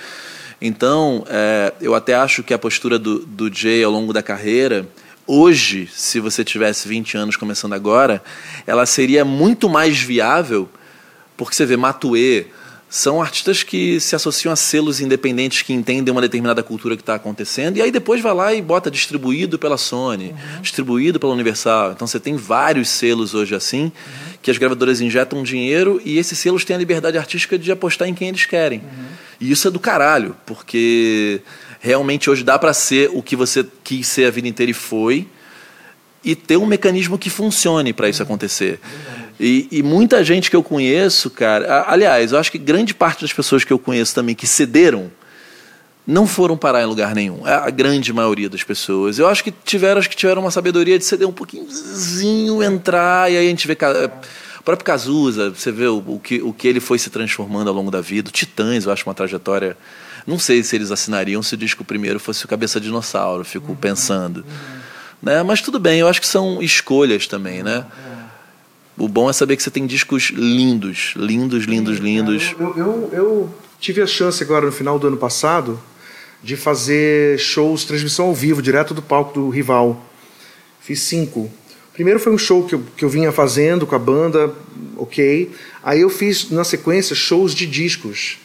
[0.61, 4.89] Então, é, eu até acho que a postura do, do Jay ao longo da carreira,
[5.27, 8.23] hoje, se você tivesse 20 anos começando agora,
[8.67, 10.69] ela seria muito mais viável,
[11.37, 12.47] porque você vê Matue,
[12.95, 17.17] são artistas que se associam a selos independentes que entendem uma determinada cultura que está
[17.17, 20.63] acontecendo, e aí depois vai lá e bota distribuído pela Sony, uhum.
[20.63, 21.91] distribuído pela Universal.
[21.91, 23.93] Então você tem vários selos hoje assim, uhum.
[24.41, 28.15] que as gravadoras injetam dinheiro e esses selos têm a liberdade artística de apostar em
[28.15, 28.79] quem eles querem.
[28.79, 29.05] Uhum.
[29.41, 31.41] E isso é do caralho, porque
[31.81, 35.27] realmente hoje dá para ser o que você quis ser a vida inteira e foi,
[36.23, 38.79] e ter um mecanismo que funcione para isso acontecer.
[39.39, 41.85] E, e, muita gente que eu conheço, cara.
[41.89, 45.11] Aliás, eu acho que grande parte das pessoas que eu conheço também que cederam
[46.07, 47.47] não foram parar em lugar nenhum.
[47.47, 49.19] É a grande maioria das pessoas.
[49.19, 51.67] Eu acho que tiveram, acho que tiveram uma sabedoria de ceder um pouquinho,
[52.63, 53.77] entrar, e aí a gente vê.
[54.61, 57.75] O próprio Cazuza, você vê o, o, que, o que ele foi se transformando ao
[57.75, 58.31] longo da vida.
[58.31, 59.77] O Titãs, eu acho uma trajetória.
[60.27, 63.73] Não sei se eles assinariam se o disco primeiro fosse o Cabeça de Dinossauro, fico
[63.73, 64.39] uhum, pensando.
[64.39, 64.79] Uhum.
[65.23, 65.43] Né?
[65.43, 67.85] Mas tudo bem, eu acho que são escolhas também, né?
[68.21, 68.24] É.
[68.97, 72.55] O bom é saber que você tem discos lindos, lindos, lindos, lindos.
[72.59, 75.81] Eu, eu, eu, tive a chance agora no final do ano passado
[76.43, 80.01] de fazer shows, transmissão ao vivo, direto do palco do rival.
[80.81, 81.51] Fiz cinco.
[81.93, 84.55] Primeiro foi um show que eu, que eu vinha fazendo com a banda,
[84.97, 85.51] ok.
[85.83, 88.39] Aí eu fiz, na sequência, shows de discos.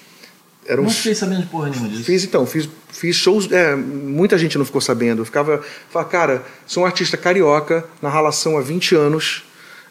[0.65, 2.03] Eram não fiquei sabendo de porra nenhuma disso.
[2.03, 3.51] Fiz então, fiz, fiz shows.
[3.51, 5.21] É, muita gente não ficou sabendo.
[5.21, 5.63] Eu ficava.
[5.89, 9.43] Falava, cara, sou um artista carioca, na relação há 20 anos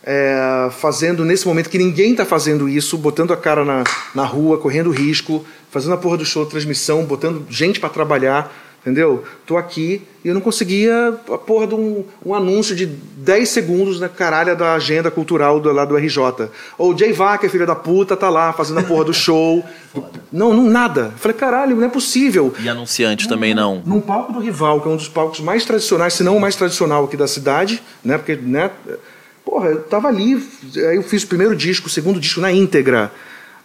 [0.05, 3.85] é, fazendo nesse momento que ninguém está fazendo isso, botando a cara na,
[4.15, 9.25] na rua, correndo risco, fazendo a porra do show, transmissão, botando gente para trabalhar, entendeu?
[9.47, 14.01] Tô aqui e eu não conseguia a porra de um, um anúncio de 10 segundos
[14.01, 16.49] na caralha da agenda cultural do, lá do RJ.
[16.79, 19.65] Ou o Jay Vaca, filho da puta, tá lá fazendo a porra do show.
[20.33, 21.13] não, não, nada.
[21.13, 22.55] Eu falei, caralho, não é possível.
[22.59, 23.83] E anunciante também não.
[23.85, 26.57] Num palco do Rival, que é um dos palcos mais tradicionais, se não o mais
[26.57, 28.17] tradicional aqui da cidade, né?
[28.17, 28.71] Porque, né?
[29.49, 33.11] Porra, eu tava ali, aí eu fiz o primeiro disco, o segundo disco na íntegra.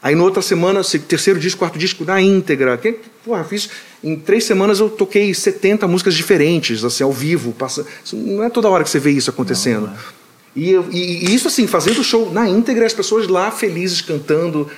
[0.02, 2.78] Aí na outra semana, terceiro disco, quarto disco na íntegra.
[2.78, 3.70] Que, porra, fiz.
[4.02, 7.52] Em três semanas eu toquei 70 músicas diferentes, assim, ao vivo.
[7.52, 9.82] Passa, não é toda hora que você vê isso acontecendo.
[9.82, 10.24] Não, não é.
[10.56, 14.70] E, e, e, isso assim, fazendo o show na íntegra, as pessoas lá felizes cantando.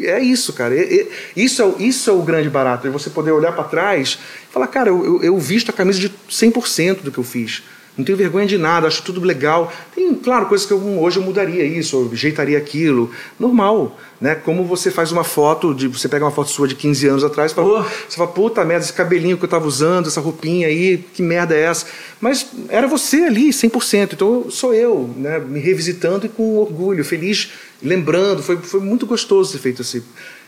[0.00, 0.74] É isso, cara.
[0.76, 2.86] É, é, isso, é, isso é o grande barato.
[2.86, 4.18] É você poder olhar para trás
[4.50, 7.62] e falar, cara, eu, eu, eu visto a camisa de 100% do que eu fiz.
[7.96, 9.72] Não tenho vergonha de nada, acho tudo legal.
[9.94, 13.10] Tem, claro, coisas que eu, hoje eu mudaria isso, eu ajeitaria aquilo.
[13.38, 14.34] Normal, né?
[14.34, 17.52] Como você faz uma foto, de, você pega uma foto sua de 15 anos atrás
[17.52, 20.98] e fala, você fala, puta merda, esse cabelinho que eu tava usando, essa roupinha aí,
[21.14, 21.86] que merda é essa?
[22.20, 24.14] Mas era você ali, 100%.
[24.14, 25.38] Então sou eu, né?
[25.38, 28.42] Me revisitando e com orgulho, feliz, lembrando.
[28.42, 30.02] Foi, foi muito gostoso ter feito esse,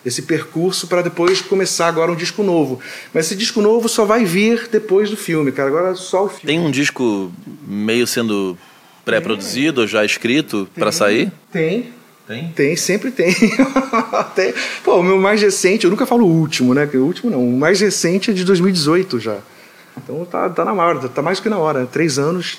[0.07, 2.79] esse percurso para depois começar agora um disco novo.
[3.13, 5.69] Mas esse disco novo só vai vir depois do filme, cara.
[5.69, 6.47] Agora só o filme.
[6.47, 7.33] Tem um disco
[7.67, 8.57] meio sendo
[9.05, 11.33] pré-produzido ou já escrito para sair?
[11.51, 11.93] Tem.
[12.27, 12.49] Tem?
[12.49, 13.35] Tem, sempre tem.
[14.35, 14.55] tem.
[14.85, 16.89] Pô, o meu mais recente, eu nunca falo o último, né?
[16.95, 19.39] O último não, o mais recente é de 2018 já.
[19.97, 21.87] Então tá, tá na hora, tá mais que na hora.
[21.87, 22.59] Três anos.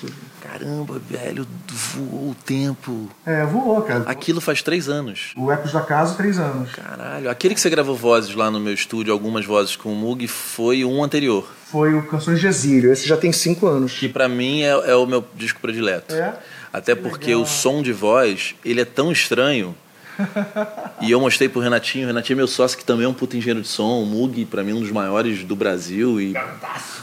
[0.58, 3.08] Caramba, velho, voou o tempo.
[3.24, 4.04] É, voou, cara.
[4.06, 5.32] Aquilo faz três anos.
[5.36, 6.70] O Ecos da Casa, três anos.
[6.72, 10.26] Caralho, aquele que você gravou vozes lá no meu estúdio, algumas vozes com o Mug,
[10.26, 11.48] foi um anterior.
[11.70, 13.92] Foi o Canções de Exílio, esse já tem cinco anos.
[13.92, 16.14] Que pra mim é, é o meu disco predileto.
[16.14, 16.34] É?
[16.72, 19.74] Até porque o som de voz, ele é tão estranho.
[21.00, 23.36] e eu mostrei pro Renatinho, o Renatinho é meu sócio, que também é um puta
[23.36, 26.20] engenheiro de som, o Mug, pra mim, um dos maiores do Brasil.
[26.20, 26.34] E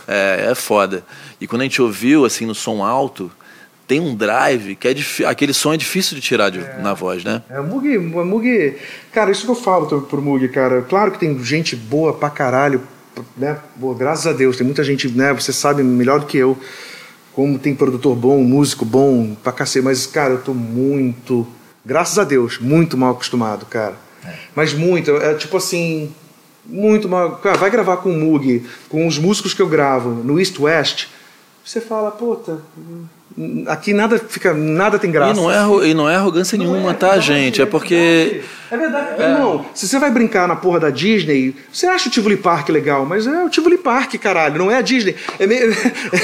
[0.08, 1.04] é, é foda.
[1.40, 3.32] E quando a gente ouviu, assim, no som alto,
[3.88, 4.96] tem um drive que é
[5.28, 7.44] aquele som é difícil de tirar de- na voz, né?
[7.50, 8.76] É, o Mug, o Mug.
[9.12, 10.82] Cara, isso que eu falo pro- pro Mug, cara.
[10.82, 12.82] Claro que tem gente boa pra caralho,
[13.38, 13.58] né?
[13.76, 15.34] Boa, graças a Deus, tem muita gente, né?
[15.34, 16.58] Você sabe melhor do que eu.
[17.34, 19.84] Como tem produtor bom, músico bom, pra cacete.
[19.84, 21.46] Mas, cara, eu tô muito,
[21.86, 23.96] graças a Deus, muito mal acostumado, cara.
[24.56, 26.12] Mas muito, é tipo assim,
[26.66, 27.36] muito mal.
[27.38, 31.08] Cara, vai gravar com o Mug, com os músicos que eu gravo no East West,
[31.64, 32.62] você fala, puta,
[33.68, 35.34] aqui nada fica, nada tem graça.
[35.34, 37.62] E não é, e não é arrogância nenhuma, tá, gente?
[37.62, 38.42] É porque.
[38.72, 39.22] É verdade.
[39.22, 43.06] Irmão, se você vai brincar na porra da Disney, você acha o Tivoli Park legal,
[43.06, 45.16] mas é o Tivoli Park, caralho, não é a Disney.
[45.40, 45.72] É meio...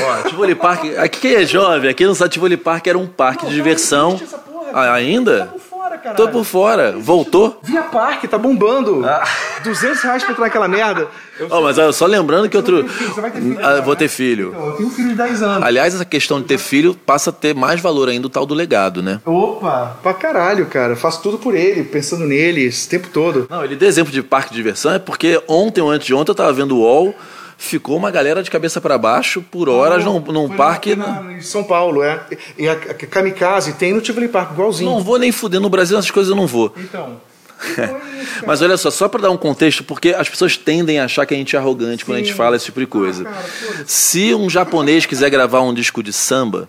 [0.04, 0.86] Ó, Tivoli Park.
[0.98, 4.20] Aqui quem é jovem, aqui não sabe, Tivoli Park era um parque de diversão.
[4.22, 5.54] essa porra, Ah, cara.
[6.02, 6.18] Caralho.
[6.18, 6.92] Tô por fora.
[6.98, 7.60] Voltou?
[7.64, 9.06] Via Park, tá bombando.
[9.06, 9.24] Ah.
[9.64, 11.08] 200 reais pra entrar naquela merda.
[11.40, 12.84] Eu Ó, mas só lembrando que outro.
[12.88, 14.00] Você vai ter filho Ah, eu vou né?
[14.00, 14.50] ter filho.
[14.50, 15.64] Então, eu tenho um filho de 10 anos.
[15.64, 18.54] Aliás, essa questão de ter filho passa a ter mais valor ainda o tal do
[18.54, 19.22] legado, né?
[19.26, 20.96] Opa, pra caralho, cara.
[20.96, 23.48] Faço tudo por ele, pensando nele esse tempo todo.
[23.50, 26.32] Não, ele deu exemplo de parque de diversão é porque ontem ou antes de ontem
[26.32, 27.16] eu tava vendo o UOL,
[27.62, 30.96] ficou uma galera de cabeça para baixo por horas num, num Foi parque.
[30.96, 32.20] na- em São Paulo, é.
[32.58, 34.90] E a, a Kamikaze tem no Tivoli Park, igualzinho.
[34.90, 36.74] Não vou nem fuder no Brasil, essas coisas eu não vou.
[36.76, 37.22] Então.
[38.48, 41.36] Mas olha só, só para dar um contexto, porque as pessoas tendem a achar que
[41.36, 43.24] a gente é arrogante quando a gente fala esse tipo de coisa.
[43.28, 43.84] Ah, cara.
[43.86, 46.68] Se um japonês quiser gravar um disco de samba,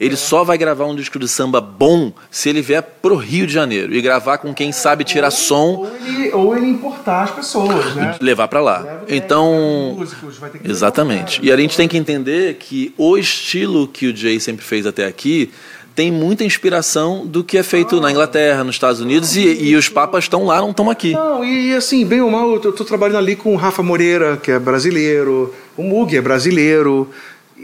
[0.00, 3.52] ele só vai gravar um disco de samba bom se ele vier pro Rio de
[3.52, 7.94] Janeiro e gravar com quem sabe tirar som Ou ele, ou ele importar as pessoas,
[7.94, 8.16] né?
[8.20, 8.78] levar para lá.
[8.80, 11.40] Leva- Então, músicos, vai ter que Exatamente.
[11.40, 14.86] levar, E a gente tem que entender que o estilo que o Jay sempre fez
[14.86, 15.50] até aqui
[15.94, 19.88] tem muita inspiração do que é feito na Inglaterra, nos Estados Unidos, e, e os
[19.88, 21.12] papas estão lá, não estão aqui.
[21.12, 24.36] Não, e assim, bem ou mal, eu tô, tô trabalhando ali com o Rafa Moreira,
[24.36, 27.08] que é brasileiro, o Mug é brasileiro.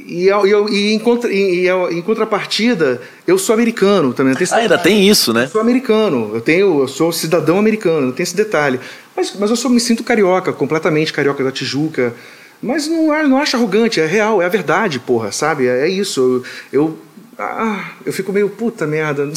[0.07, 4.35] E, eu- e, e em, contra, e, em contrapartida, eu sou americano também.
[4.51, 5.45] Ah, ainda tem isso, né?
[5.45, 8.81] Eu sou americano, eu tenho, eu sou cidadão americano, tem esse detalhe.
[9.17, 12.15] Mas, mas eu sou, me sinto carioca, completamente carioca da Tijuca.
[12.63, 15.67] Mas não, é- não acho arrogante, é real, é a verdade, porra, sabe?
[15.67, 16.43] É, é isso.
[16.73, 16.99] Eu, eu,
[17.39, 19.29] ah, eu fico meio puta merda.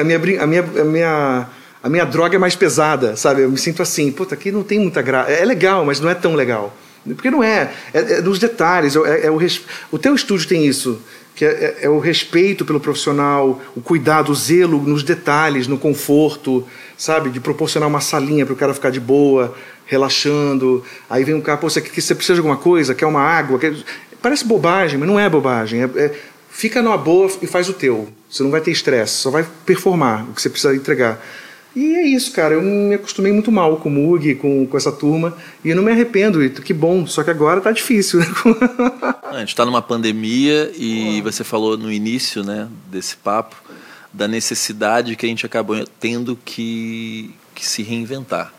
[0.00, 1.48] A, minha, a, minha, a, minha,
[1.82, 3.42] a minha droga é mais pesada, sabe?
[3.42, 5.30] Eu me sinto assim, puta, aqui não tem muita graça.
[5.30, 6.72] É legal, mas não é tão legal.
[7.14, 8.96] Porque não é, é, é nos detalhes.
[8.96, 11.00] É, é o, res- o teu estúdio tem isso
[11.34, 15.78] que é, é- é o respeito pelo profissional, o cuidado, o zelo nos detalhes, no
[15.78, 16.66] conforto,
[16.96, 17.30] sabe?
[17.30, 19.54] De proporcionar uma salinha para o cara ficar de boa,
[19.86, 20.82] relaxando.
[21.08, 22.94] Aí vem um cara, pô, você, você precisa de alguma coisa?
[22.94, 23.58] Quer uma água?
[23.58, 23.74] Quer...
[24.20, 25.82] Parece bobagem, mas não é bobagem.
[25.82, 26.14] É, é-
[26.50, 28.08] fica numa boa e faz o teu.
[28.28, 31.24] Você não vai ter estresse, só vai performar o que você precisa entregar.
[31.76, 32.54] E é isso, cara.
[32.54, 35.82] Eu me acostumei muito mal com o Mug, com, com essa turma, e eu não
[35.82, 36.42] me arrependo.
[36.42, 38.26] E que bom, só que agora tá difícil, né?
[39.30, 43.56] A gente está numa pandemia e você falou no início né, desse papo
[44.12, 48.52] da necessidade que a gente acabou tendo que, que se reinventar.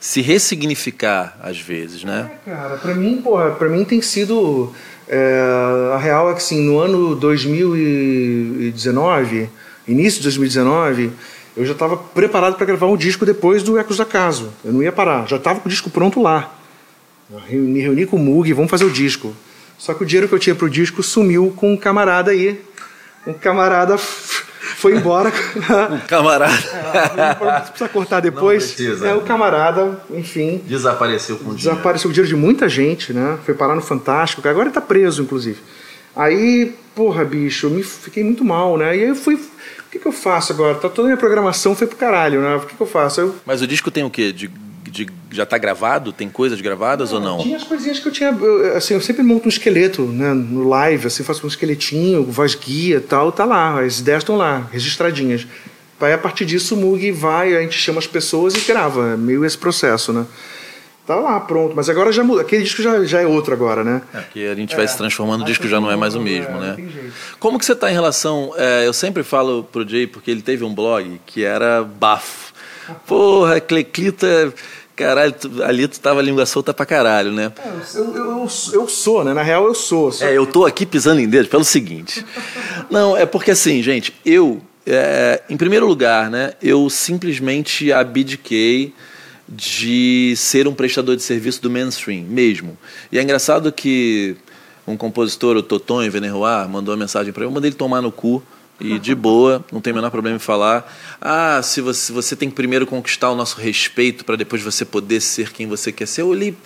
[0.00, 2.32] Se ressignificar, às vezes, né?
[2.44, 4.72] Cara, pra mim, porra, pra mim tem sido.
[5.08, 9.48] é, a real é que assim, no ano 2019,
[9.86, 11.12] início de 2019,
[11.56, 14.52] eu já estava preparado para gravar um disco depois do Ecos da Caso.
[14.64, 16.54] Eu não ia parar, já estava com o disco pronto lá.
[17.48, 19.34] Eu me reuni com o Mug, vamos fazer o disco.
[19.78, 22.60] Só que o dinheiro que eu tinha pro disco sumiu com um camarada aí.
[23.26, 25.32] Um camarada foi embora.
[26.06, 26.52] Camarada.
[26.52, 28.68] Você precisa cortar depois.
[28.68, 29.08] Não precisa.
[29.08, 30.62] É o camarada, enfim.
[30.66, 31.70] Desapareceu com o dinheiro.
[31.70, 33.38] Desapareceu o dinheiro de muita gente, né?
[33.44, 35.58] Foi parar no Fantástico, que agora ele tá preso, inclusive.
[36.14, 38.96] Aí, porra, bicho, eu me fiquei muito mal, né?
[38.96, 39.38] E aí eu fui.
[39.94, 40.74] O que, que eu faço agora?
[40.74, 42.56] Tá toda a minha programação foi pro caralho, né?
[42.56, 43.20] O que, que eu faço?
[43.20, 44.32] Eu Mas o disco tem o quê?
[44.32, 44.50] De,
[44.90, 46.12] de- já tá gravado?
[46.12, 47.38] Tem coisas gravadas ou não?
[47.38, 48.30] tinha as coisinhas que eu tinha.
[48.30, 50.34] eu, assim, eu sempre monto um esqueleto, né?
[50.34, 53.80] No live, assim, faço um esqueletinho, voz guia e tal, tá lá.
[53.80, 55.46] As ideias estão lá, registradinhas.
[56.00, 59.12] Aí a partir disso o Mug vai, a gente chama as pessoas e grava.
[59.12, 60.26] É meio esse processo, né?
[61.06, 61.74] Tá lá, pronto.
[61.76, 62.40] Mas agora já muda.
[62.42, 64.00] Aquele disco já, já é outro agora, né?
[64.14, 66.56] É, que a gente vai se transformando, o disco já não é mais o mesmo,
[66.56, 66.76] É, né?
[67.38, 68.52] Como que você tá em relação...
[68.56, 72.52] é, eu sempre falo pro Jay, porque ele teve um blog que era bafo.
[73.06, 74.52] Porra, Cleclita...
[74.96, 77.52] Caralho, tu- ali tu tava língua solta pra caralho, né?
[77.96, 79.34] Eu, eu, eu, eu sou, né?
[79.34, 80.12] Na real eu sou.
[80.12, 82.24] só- É, eu tô aqui pisando em dedos pelo seguinte.
[82.88, 88.94] Não, é porque assim, gente, eu, é, em primeiro lugar, né, eu simplesmente abdiquei
[89.48, 92.76] de ser um prestador de serviço do mainstream mesmo.
[93.12, 94.36] E é engraçado que
[94.86, 98.12] um compositor, o Totonho Venerroar, mandou uma mensagem para eu, eu mandei ele tomar no
[98.12, 98.42] cu.
[98.80, 100.92] E de boa, não tem o menor problema em falar.
[101.20, 105.20] Ah, se você, você tem que primeiro conquistar o nosso respeito para depois você poder
[105.20, 106.22] ser quem você quer ser.
[106.22, 106.56] Eu olhei,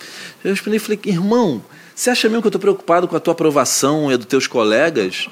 [0.43, 1.61] eu respondi e falei, irmão,
[1.93, 4.47] você acha mesmo que eu estou preocupado com a tua aprovação e a dos teus
[4.47, 5.27] colegas?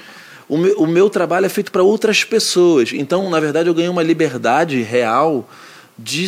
[0.48, 2.92] O meu, o meu trabalho é feito para outras pessoas.
[2.94, 5.50] Então, na verdade, eu ganhei uma liberdade real
[5.98, 6.28] de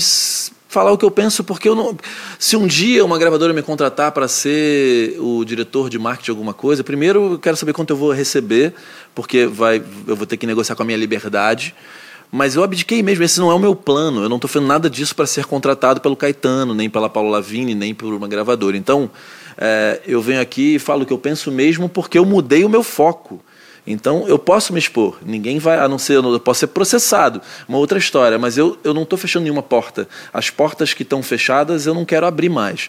[0.70, 1.98] falar o que eu penso, porque eu não.
[2.38, 6.54] Se um dia uma gravadora me contratar para ser o diretor de marketing de alguma
[6.54, 8.74] coisa, primeiro eu quero saber quanto eu vou receber,
[9.14, 11.76] porque vai, eu vou ter que negociar com a minha liberdade.
[12.32, 14.22] Mas eu abdiquei mesmo, esse não é o meu plano.
[14.22, 17.74] Eu não estou fazendo nada disso para ser contratado pelo Caetano, nem pela Paula Lavigne,
[17.74, 18.78] nem por uma gravadora.
[18.78, 19.10] Então,
[19.58, 22.70] é, eu venho aqui e falo o que eu penso mesmo porque eu mudei o
[22.70, 23.42] meu foco.
[23.92, 25.18] Então, eu posso me expor.
[25.26, 27.42] Ninguém vai, a não ser, eu posso ser processado.
[27.68, 30.08] Uma outra história, mas eu, eu não estou fechando nenhuma porta.
[30.32, 32.88] As portas que estão fechadas, eu não quero abrir mais.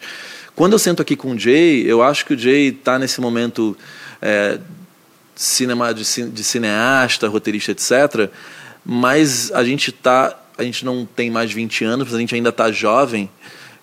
[0.54, 3.74] Quando eu sento aqui com o Jay, eu acho que o Jay está nesse momento
[4.20, 4.58] é,
[5.34, 8.30] cinema de, de cineasta, roteirista, etc.
[8.84, 12.70] Mas a gente tá, a gente não tem mais 20 anos, a gente ainda está
[12.70, 13.30] jovem.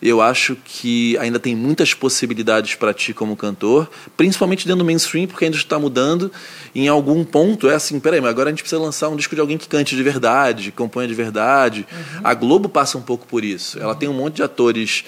[0.01, 5.25] Eu acho que ainda tem muitas possibilidades para ti como cantor, principalmente dentro do mainstream,
[5.25, 6.31] porque ainda está mudando.
[6.75, 9.41] Em algum ponto é assim, peraí, mas agora a gente precisa lançar um disco de
[9.41, 11.87] alguém que cante de verdade, que componha de verdade.
[12.23, 13.79] A Globo passa um pouco por isso.
[13.79, 15.03] Ela tem um monte de atores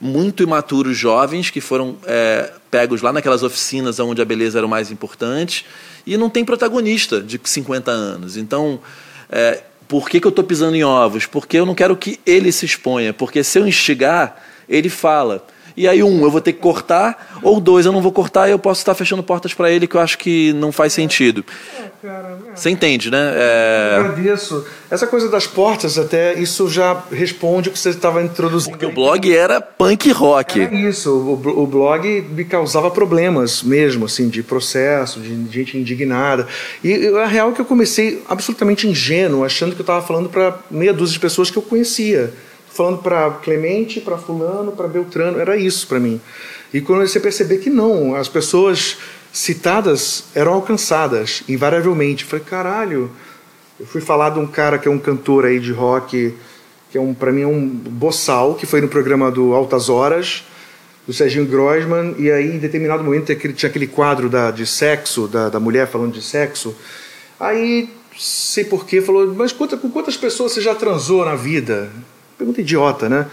[0.00, 4.70] muito imaturos jovens que foram é, pegos lá naquelas oficinas onde a beleza era o
[4.70, 5.66] mais importante
[6.06, 8.38] e não tem protagonista de 50 anos.
[8.38, 8.80] Então,
[9.28, 11.26] é, por que, que eu estou pisando em ovos?
[11.26, 13.12] Porque eu não quero que ele se exponha.
[13.12, 15.44] Porque se eu instigar, ele fala.
[15.76, 18.52] E aí, um, eu vou ter que cortar, ou dois, eu não vou cortar e
[18.52, 21.44] eu posso estar fechando portas para ele que eu acho que não faz sentido.
[22.54, 23.32] Você entende, né?
[23.36, 24.64] É, Agradeço.
[24.90, 28.70] Essa coisa das portas, até, isso já responde o que você estava introduzindo.
[28.72, 30.60] porque o blog era punk rock.
[30.60, 36.46] É isso, o, o blog me causava problemas mesmo, assim, de processo, de gente indignada.
[36.82, 40.28] E eu- a real é que eu comecei absolutamente ingênuo, achando que eu estava falando
[40.28, 42.32] para meia dúzia de pessoas que eu conhecia.
[42.72, 46.20] Falando para Clemente, para Fulano, para Beltrano, era isso para mim.
[46.72, 48.96] E quando você perceber que não, as pessoas
[49.32, 52.24] citadas eram alcançadas, invariavelmente.
[52.24, 53.10] Eu falei, caralho.
[53.78, 56.34] Eu fui falar de um cara que é um cantor aí de rock,
[56.90, 60.44] que é um, para mim é um boçal, que foi no programa do Altas Horas,
[61.06, 65.48] do Serginho Grossman, e aí em determinado momento tinha aquele, quadro da, de sexo, da,
[65.48, 66.76] da mulher falando de sexo.
[67.38, 71.90] Aí, sei porquê, falou, mas quanta, com quantas pessoas você já transou na vida?
[72.40, 73.26] Pergunta idiota, né?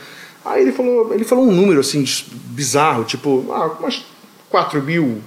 [0.43, 4.05] Aí ele falou, ele falou um número assim, bizarro, tipo, ah, umas
[4.49, 5.21] 4 mil.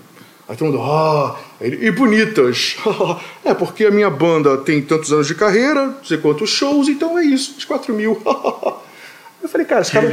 [0.47, 2.77] Aí todo mundo, ah, e bonitas.
[3.43, 7.19] é, porque a minha banda tem tantos anos de carreira, não sei quantos shows, então
[7.19, 8.21] é isso, de 4 mil.
[9.43, 10.07] Eu falei, cara, esse cara,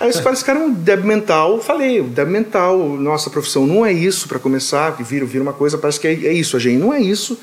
[0.00, 1.58] aí esse cara, esse cara é um débil mental.
[1.62, 5.98] Falei, débil mental, nossa profissão não é isso para começar, vira, vira uma coisa, parece
[5.98, 7.40] que é, é isso, a gente não é isso.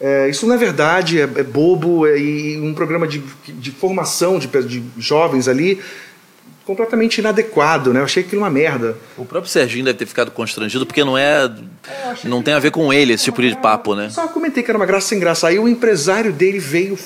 [0.00, 4.38] É, isso não é verdade, é, é bobo, é, e um programa de, de formação
[4.38, 5.80] de, de jovens ali
[6.64, 8.00] completamente inadequado, né?
[8.00, 8.96] Eu achei aquilo uma merda.
[9.16, 11.50] O próprio Serginho deve ter ficado constrangido, porque não é.
[12.24, 14.08] Não tem a ver com ele esse tipo de papo, né?
[14.10, 15.46] Só comentei que era uma graça sem graça.
[15.48, 16.98] Aí o empresário dele veio,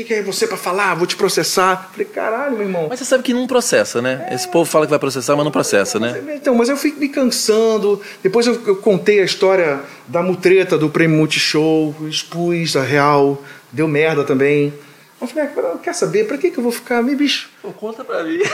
[0.00, 0.94] que, que, é você para falar?
[0.94, 1.90] Vou te processar.
[1.92, 2.86] Falei, caralho, meu irmão.
[2.88, 4.28] Mas você sabe que não processa, né?
[4.32, 6.22] Esse povo fala que vai processar, mas não processa, né?
[6.34, 8.00] Então, mas eu fui me cansando.
[8.22, 13.86] Depois eu, eu contei a história da mutreta do prêmio Multishow, expus a real, deu
[13.86, 14.72] merda também.
[15.20, 16.26] Eu falei, ah, quer saber?
[16.26, 17.02] Pra que, que eu vou ficar?
[17.02, 17.50] Me bicho.
[17.60, 18.40] Pô, conta pra mim.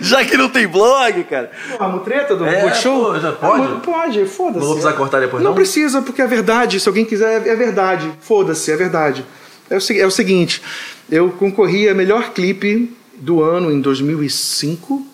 [0.00, 1.50] Já que não tem blog, cara.
[1.78, 3.04] A mutreta do É, Multishow?
[3.12, 3.64] pô, já pode?
[3.64, 4.58] Ah, pode, foda-se.
[4.58, 5.54] Não vou precisar cortar depois, Não não?
[5.56, 6.78] precisa, porque é verdade.
[6.80, 8.12] Se alguém quiser, é verdade.
[8.20, 9.24] Foda-se, é verdade.
[9.70, 10.60] É o, é o seguinte,
[11.10, 15.06] eu concorri a melhor clipe do ano em 2005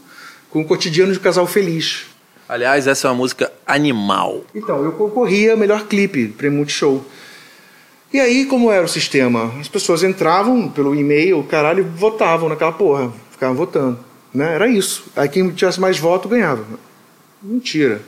[0.50, 2.06] com o Cotidiano de Casal Feliz.
[2.48, 4.42] Aliás, essa é uma música animal.
[4.54, 7.04] Então, eu concorri a melhor clipe, prêmio Multishow.
[8.12, 9.52] E aí, como era o sistema?
[9.60, 13.12] As pessoas entravam pelo e-mail, caralho, e votavam naquela porra.
[13.30, 13.98] Ficavam votando.
[14.32, 14.54] Né?
[14.54, 15.04] Era isso.
[15.16, 16.64] Aí quem tivesse mais voto ganhava.
[17.42, 18.00] Mentira.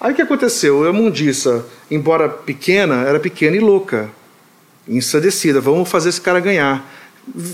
[0.00, 0.86] Aí o que aconteceu?
[0.88, 4.10] A Mundiça, embora pequena, era pequena e louca.
[4.86, 6.84] ensandecida, vamos fazer esse cara ganhar.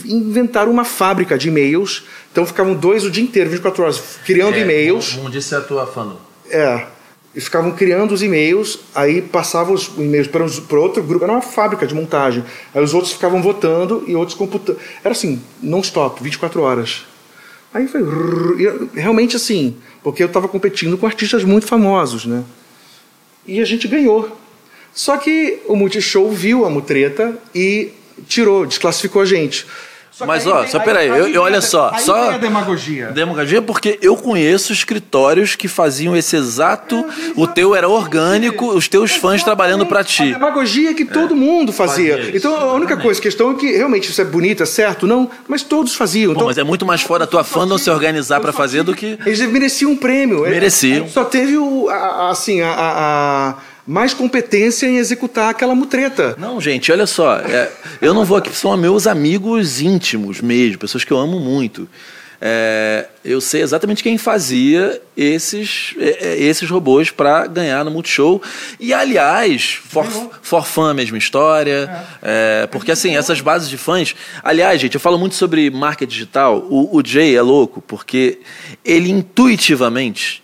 [0.05, 2.03] Inventaram uma fábrica de e-mails,
[2.33, 5.17] então ficavam dois o dia inteiro, 24 horas, criando e-mails.
[5.17, 6.17] Um disse a tua fã.
[6.51, 6.87] É.
[7.33, 11.33] E ficavam criando os e-mails, aí passavam os e-mails para, os- para outro grupo, era
[11.33, 12.45] uma fábrica de montagem.
[12.75, 14.77] Aí os outros ficavam votando e outros computando.
[15.05, 17.05] Era assim, non-stop, 24 horas.
[17.73, 18.03] Aí foi.
[18.95, 22.45] realmente assim, porque eu estava competindo com artistas muito famosos, né?
[23.47, 24.37] E a gente ganhou.
[24.93, 27.93] Só que o Multishow viu a mutreta e
[28.27, 29.67] tirou, desclassificou a gente.
[30.21, 32.33] Só Mas, aí ó, vem- só peraí, eu- vem eu- olha a- só, aí só-
[32.33, 33.07] a demagogia.
[33.07, 37.03] Demagogia porque eu conheço escritórios que faziam esse exato.
[37.35, 40.33] O teu era orgânico, os teus fãs trabalhando pra A ti.
[40.33, 42.31] demagogia que todo mundo fazia.
[42.35, 43.03] Então a única exatamente.
[43.03, 45.07] coisa, questão é que realmente isso é bonito, é certo?
[45.07, 46.33] Não, mas todos faziam.
[46.35, 48.83] Bom, Então, mas é muito mais foda a tua fã não se organizar pra fazer
[48.83, 49.19] do que.
[49.25, 50.45] Eles mereciam um prêmio.
[50.45, 51.09] É- Mereciam.
[51.09, 53.55] Só teve o, a- a- assim, a, a- a
[53.87, 56.37] mais competência em executar aquela mutreta.
[56.39, 57.39] Não, gente, olha só.
[57.39, 57.71] é,
[58.01, 61.89] eu não vou aqui, são meus amigos íntimos mesmo, pessoas que eu amo muito.
[62.43, 68.41] É, eu sei exatamente quem fazia esses, é, é, esses robôs para ganhar no Multishow.
[68.79, 70.07] E, aliás, for,
[70.41, 72.07] for fã, mesma história.
[72.23, 74.15] é, porque, assim, essas bases de fãs.
[74.43, 76.67] Aliás, gente, eu falo muito sobre marca digital.
[76.71, 78.39] O, o Jay é louco porque
[78.83, 80.43] ele intuitivamente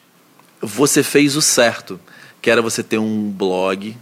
[0.61, 1.99] você fez o certo,
[2.47, 3.97] que era você ter um blog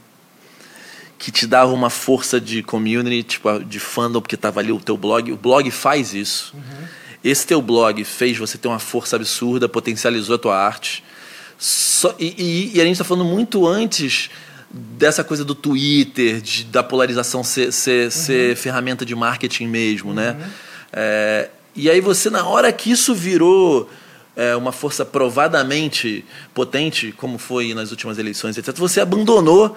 [1.19, 4.99] que te dava uma força de community, tipo, de fandom, porque tava ali o teu
[4.99, 5.33] blog.
[5.33, 6.55] O blog faz isso.
[7.25, 11.03] Esse teu blog fez você ter uma força absurda, potencializou a tua arte.
[11.59, 14.29] Só- e, e- e a gente está falando muito antes
[14.71, 20.37] dessa coisa do Twitter, de- da polarização ser, ser, ser ferramenta de marketing mesmo, né?
[20.93, 23.89] É, e aí você, na hora que isso virou
[24.37, 29.77] é, uma força provadamente potente, como foi nas últimas eleições, etc., você abandonou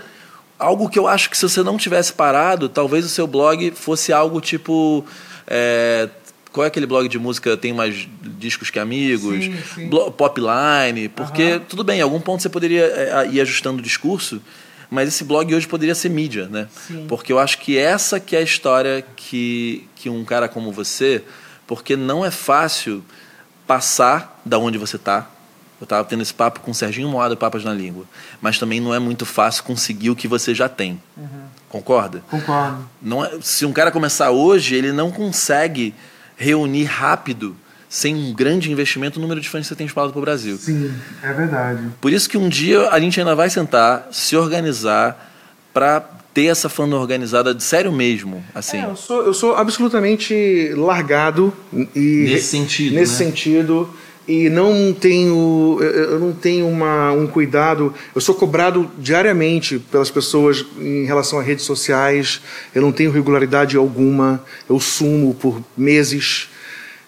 [0.58, 4.12] algo que eu acho que se você não tivesse parado, talvez o seu blog fosse
[4.12, 5.05] algo tipo.
[5.45, 6.10] é,
[6.51, 8.08] qual é aquele blog de música tem mais
[8.39, 9.43] discos que amigos?
[9.43, 9.89] Sim, sim.
[9.89, 14.41] Popline, porque tudo bem, em algum ponto você poderia é, ir ajustando o discurso,
[14.89, 16.68] mas esse blog hoje poderia ser mídia, né?
[17.08, 21.22] Porque eu acho que essa que é a história que, que um cara como você,
[21.68, 23.03] porque não é fácil
[23.68, 25.28] passar da onde você está.
[25.80, 28.05] Eu estava tendo esse papo com o Serginho Moada, Papas na Língua.
[28.41, 30.99] Mas também não é muito fácil conseguir o que você já tem.
[31.70, 32.24] Concorda?
[32.32, 32.88] Concordo.
[33.01, 35.93] Não é- se um cara começar hoje, ele não consegue
[36.36, 37.55] reunir rápido,
[37.89, 40.57] sem um grande investimento, o número de fãs que você tem espalhado para o Brasil.
[40.57, 40.91] Sim,
[41.22, 41.88] é verdade.
[42.01, 45.32] Por isso que um dia a gente ainda vai sentar, se organizar
[45.74, 46.03] para
[46.38, 48.77] ter essa fã organizada de sério mesmo, assim.
[48.77, 51.51] É, eu, sou, eu sou absolutamente largado
[51.95, 53.17] e Nesse sentido, nesse né?
[53.17, 53.89] sentido
[54.27, 60.11] e não tenho eu eu não tenho uma, um cuidado eu sou cobrado diariamente pelas
[60.11, 62.41] pessoas em relação a redes sociais
[62.75, 66.49] eu não tenho regularidade alguma eu sumo por meses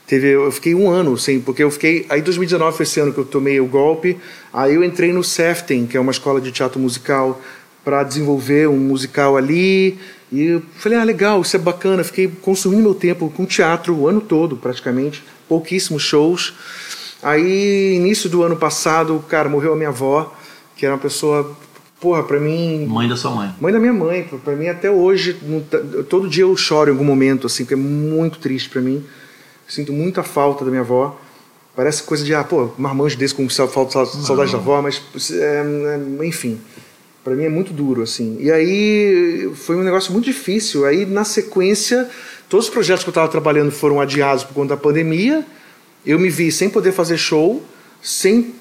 [0.10, 2.04] Teve, eu fiquei um ano sem, porque eu fiquei.
[2.10, 4.18] Aí 2019 foi esse ano que eu tomei o golpe.
[4.52, 7.40] Aí eu entrei no Seften, que é uma escola de teatro musical,
[7.84, 9.98] para desenvolver um musical ali.
[10.32, 12.04] E eu falei, ah, legal, isso é bacana.
[12.04, 15.24] Fiquei consumindo meu tempo com teatro o ano todo, praticamente.
[15.48, 16.54] Pouquíssimos shows.
[17.22, 20.34] Aí, início do ano passado, cara, morreu a minha avó,
[20.76, 21.58] que era uma pessoa,
[22.00, 23.54] porra, pra mim, Mãe da sua mãe.
[23.60, 25.38] Mãe da minha mãe, pra mim até hoje,
[25.70, 29.04] tá- todo dia eu choro em algum momento, assim, que é muito triste pra mim.
[29.68, 31.20] Sinto muita falta da minha avó.
[31.76, 35.02] Parece coisa de, ah, pô, marmanjo desse com saudade da avó, mas,
[35.32, 35.64] é,
[36.22, 36.60] é, enfim,
[37.24, 38.38] pra mim é muito duro, assim.
[38.40, 40.86] E aí foi um negócio muito difícil.
[40.86, 42.10] Aí, na sequência,
[42.48, 45.46] todos os projetos que eu estava trabalhando foram adiados por conta da pandemia.
[46.06, 47.64] Eu me vi sem poder fazer show,
[48.02, 48.54] sem,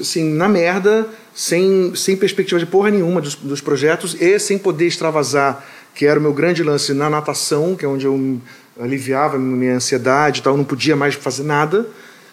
[0.00, 4.86] assim, na merda, sem, sem perspectiva de porra nenhuma dos, dos projetos e sem poder
[4.86, 8.40] extravasar, que era o meu grande lance na natação, que é onde eu
[8.80, 11.86] aliviava minha ansiedade e tal, não podia mais fazer nada.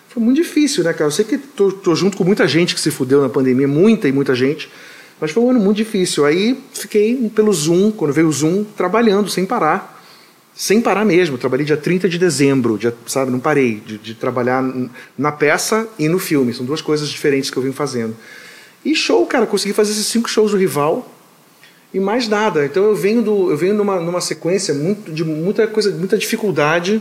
[0.09, 1.05] Foi muito difícil, né, cara?
[1.05, 4.07] Eu sei que tô, tô junto com muita gente que se fudeu na pandemia, muita
[4.07, 4.69] e muita gente,
[5.20, 6.26] mas foi um ano muito difícil.
[6.26, 9.97] Aí fiquei pelo Zoom, quando veio o Zoom, trabalhando sem parar
[10.57, 11.38] sem parar mesmo.
[11.38, 13.30] Trabalhei dia 30 de dezembro, dia, sabe?
[13.30, 14.63] Não parei de, de trabalhar
[15.15, 16.51] na peça e no filme.
[16.51, 18.18] São duas coisas diferentes que eu vim fazendo.
[18.84, 21.07] E show, cara, consegui fazer esses cinco shows do Rival
[21.93, 22.65] e mais nada.
[22.65, 26.99] Então eu venho, do, eu venho numa, numa sequência muito, de muita coisa, muita dificuldade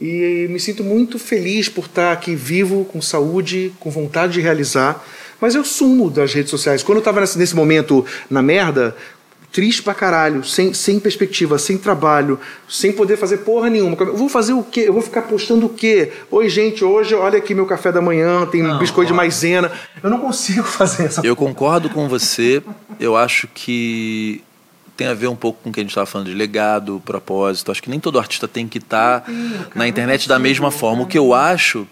[0.00, 5.04] e me sinto muito feliz por estar aqui vivo, com saúde, com vontade de realizar.
[5.40, 6.82] Mas eu sumo das redes sociais.
[6.82, 8.96] Quando eu estava nesse, momento na merda,
[9.52, 13.96] triste pra caralho, sem, sem perspectiva, sem trabalho, sem poder fazer porra nenhuma.
[14.00, 14.84] Eu vou fazer o quê?
[14.86, 16.12] Eu vou ficar postando o quê?
[16.30, 19.70] Oi, gente, hoje olha aqui meu café da manhã, tem um biscoito de maisena.
[20.02, 22.62] Eu não consigo fazer essa Eu concordo com você.
[22.98, 24.42] Eu acho que
[24.96, 27.70] tem a ver um pouco com o que a gente estava falando de legado, propósito.
[27.70, 29.32] Acho que nem todo artista tem que estar tá
[29.74, 31.02] na internet da mesma forma.
[31.02, 31.86] O que eu acho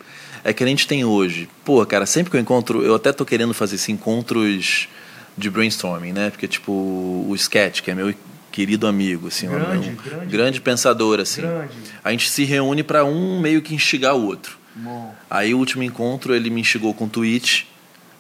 [0.45, 1.49] é que a gente tem hoje.
[1.65, 4.89] Pô, cara, sempre que eu encontro, eu até tô querendo fazer esses encontros
[5.37, 6.31] de brainstorming, né?
[6.31, 8.15] Porque tipo o Sketch, que é meu
[8.51, 11.41] querido amigo, assim, grande, um, grande, grande pensador, assim.
[11.41, 11.73] Grande.
[12.05, 14.59] A gente se reúne para um meio que instigar o outro.
[14.75, 15.15] Bom.
[15.31, 17.67] Aí o último encontro ele me instigou com tweet,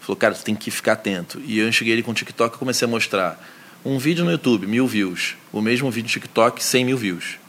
[0.01, 1.41] falou, cara, tu tem que ficar atento.
[1.45, 3.43] E eu enxiguei ele com o TikTok e comecei a mostrar
[3.85, 5.37] um vídeo no YouTube, mil views.
[5.53, 7.42] O mesmo vídeo no TikTok, 100 mil views.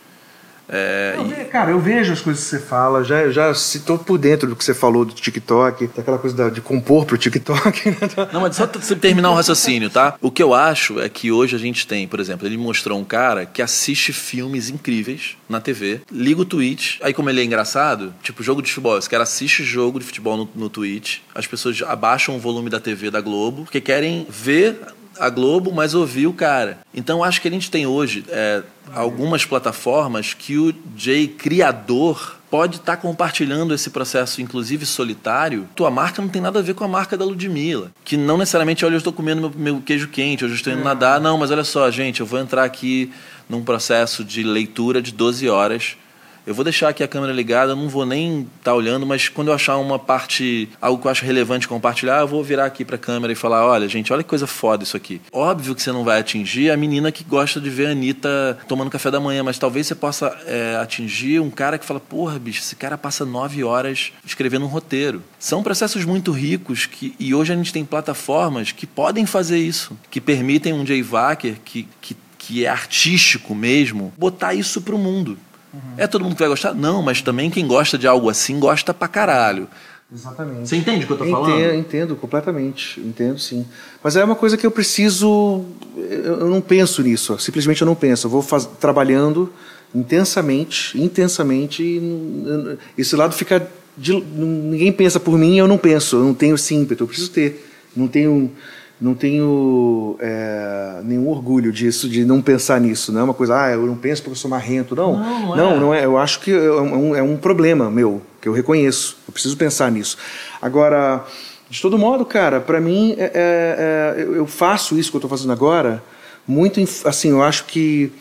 [0.68, 1.45] É, eu e...
[1.45, 4.64] Cara, eu vejo as coisas que você fala, já, já estou por dentro do que
[4.64, 7.84] você falou do TikTok, daquela coisa de compor pro TikTok.
[7.93, 7.97] Né?
[8.32, 10.16] Não, mas só você terminar o raciocínio, tá?
[10.22, 13.03] O que eu acho é que hoje a gente tem, por exemplo, ele mostrou um
[13.03, 18.14] cara que assiste filmes incríveis na TV, liga o Twitch, aí como ele é engraçado,
[18.24, 21.82] tipo jogo de futebol, esse cara assiste jogo de futebol no, no Twitch, as pessoas
[21.84, 24.80] abaixam o volume da TV da Globo, porque querem ver
[25.20, 26.80] a Globo, mas ouvir o cara.
[26.93, 32.76] Então acho que a gente tem hoje é, algumas plataformas que o Jay criador pode
[32.76, 35.68] estar tá compartilhando esse processo, inclusive solitário.
[35.76, 37.91] Tua marca não tem nada a ver com a marca da Ludmilla.
[38.05, 40.82] Que não necessariamente, olha, eu estou comendo meu, meu queijo quente, hoje eu estou indo
[40.82, 40.86] é.
[40.86, 41.20] nadar.
[41.20, 43.11] Não, mas olha só, gente, eu vou entrar aqui
[43.49, 45.97] num processo de leitura de 12 horas
[46.46, 49.48] eu vou deixar aqui a câmera ligada, não vou nem estar tá olhando, mas quando
[49.48, 52.96] eu achar uma parte, algo que eu acho relevante compartilhar, eu vou virar aqui para
[52.96, 55.22] a câmera e falar: olha, gente, olha que coisa foda isso aqui.
[55.32, 58.89] Óbvio que você não vai atingir a menina que gosta de ver a Anitta tomando
[58.89, 62.62] café da manhã, mas talvez você possa é, atingir um cara que fala: porra, bicho,
[62.62, 65.24] esse cara passa nove horas escrevendo um roteiro.
[65.39, 69.98] São processos muito ricos que, e hoje a gente tem plataformas que podem fazer isso,
[70.12, 75.00] que permitem um Jay Wacker que, que, que é artístico mesmo, botar isso para o
[75.00, 75.38] mundo.
[75.74, 75.80] Uhum.
[75.97, 76.74] É todo mundo que vai gostar?
[76.74, 79.67] Não, mas também quem gosta de algo assim gosta pra caralho.
[80.13, 80.69] Exatamente.
[80.69, 81.76] Você entende o que eu tô entendo, falando?
[81.76, 82.99] Entendo, completamente.
[82.99, 83.65] Entendo sim.
[84.03, 85.65] Mas é uma coisa que eu preciso.
[85.97, 87.38] Eu não penso nisso.
[87.39, 88.28] Simplesmente eu não penso.
[88.28, 89.51] Eu vou faz, trabalhando
[89.93, 91.82] intensamente, intensamente.
[91.82, 93.67] E esse lado fica.
[93.95, 96.17] De, ninguém pensa por mim, eu não penso.
[96.17, 97.03] Eu não tenho esse ímpeto.
[97.03, 97.67] Eu preciso ter.
[97.95, 98.51] Não tenho
[99.00, 103.12] não tenho é, nenhum orgulho disso, de não pensar nisso.
[103.12, 104.96] Não é uma coisa, ah, eu não penso porque eu sou marrento.
[104.96, 105.80] Não, não, não é.
[105.80, 106.06] Não, é.
[106.06, 109.18] Eu acho que é um, é um problema meu, que eu reconheço.
[109.28, 110.18] Eu preciso pensar nisso.
[110.62, 111.26] Agora,
[111.70, 115.30] de todo modo, cara, para mim, é, é, é eu faço isso que eu estou
[115.30, 116.02] fazendo agora,
[116.48, 118.12] muito, assim, eu acho que.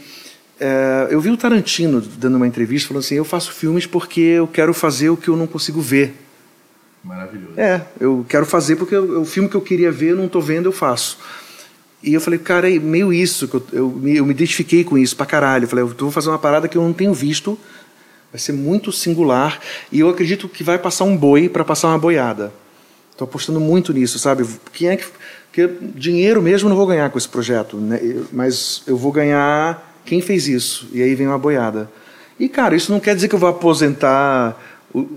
[0.58, 4.46] É, eu vi o Tarantino dando uma entrevista falando assim: eu faço filmes porque eu
[4.46, 6.14] quero fazer o que eu não consigo ver.
[7.02, 7.58] Maravilhoso.
[7.58, 10.40] É, eu quero fazer porque eu, o filme que eu queria ver, eu não estou
[10.40, 11.18] vendo, eu faço.
[12.02, 14.98] E eu falei, cara, é meio isso, que eu, eu, me, eu me identifiquei com
[14.98, 15.64] isso pra caralho.
[15.64, 17.58] Eu falei, eu vou fazer uma parada que eu não tenho visto,
[18.32, 21.98] vai ser muito singular, e eu acredito que vai passar um boi para passar uma
[21.98, 22.52] boiada.
[23.10, 24.46] Estou apostando muito nisso, sabe?
[24.72, 25.04] Quem é que.
[25.46, 28.00] Porque dinheiro mesmo eu não vou ganhar com esse projeto, né?
[28.32, 30.88] mas eu vou ganhar quem fez isso.
[30.92, 31.90] E aí vem uma boiada.
[32.40, 34.58] E, cara, isso não quer dizer que eu vou aposentar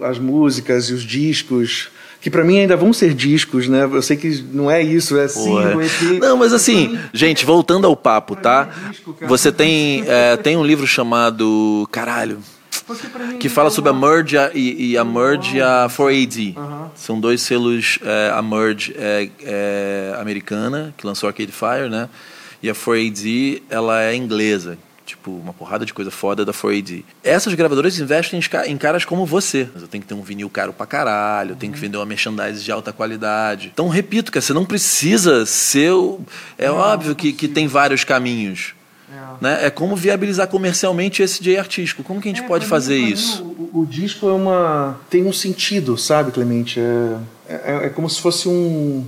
[0.01, 1.89] as músicas e os discos
[2.21, 3.83] que para mim ainda vão ser discos, né?
[3.83, 5.53] Eu sei que não é isso, é sim.
[6.19, 8.67] Não, mas assim, gente, voltando ao papo, tá?
[9.21, 12.39] É Você tem é, tem um livro chamado caralho
[13.39, 16.55] que fala sobre a Merge e, e a Merge e a 4AD.
[16.95, 22.09] São dois selos, é, a Merge é, é americana, que lançou Arcade Fire, né?
[22.61, 27.03] E a 4AD, ela é inglesa, Tipo, uma porrada de coisa foda da 4AD.
[27.23, 29.69] Essas gravadoras investem em caras como você.
[29.75, 32.63] Eu tenho que ter um vinil caro pra caralho, eu tenho que vender uma merchandise
[32.63, 33.69] de alta qualidade.
[33.71, 35.91] Então, repito, que você não precisa ser.
[36.57, 38.73] É não, óbvio não que, que tem vários caminhos.
[39.11, 39.43] É.
[39.43, 39.65] Né?
[39.67, 42.03] é como viabilizar comercialmente esse DJ artístico.
[42.03, 43.43] Como que a gente é, pode fazer mim, isso?
[43.43, 46.79] O, o, disco é uma tem um sentido, sabe, Clemente?
[46.79, 49.05] É, é, é como se fosse um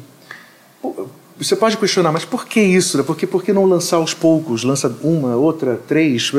[1.40, 2.98] você pode questionar, mas por que isso?
[2.98, 3.04] Né?
[3.04, 4.64] Por, que, por que não lançar aos poucos?
[4.64, 6.32] Lança uma, outra, três?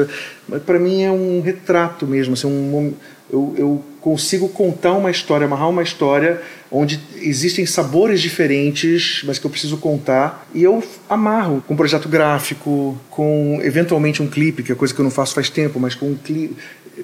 [0.67, 2.35] Para mim é um retrato mesmo.
[2.35, 2.93] Assim, um,
[3.31, 6.41] eu, eu consigo contar uma história, amarrar uma história
[6.71, 10.49] onde existem sabores diferentes, mas que eu preciso contar.
[10.53, 15.01] E eu amarro com um projeto gráfico, com eventualmente um clipe, que é coisa que
[15.01, 16.57] eu não faço faz tempo, mas com um clipe.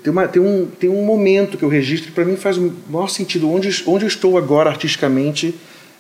[0.03, 2.73] Tem, uma, tem, um, tem um momento que eu registro que para mim faz o
[2.89, 3.49] maior sentido.
[3.49, 5.55] Onde, onde eu estou agora artisticamente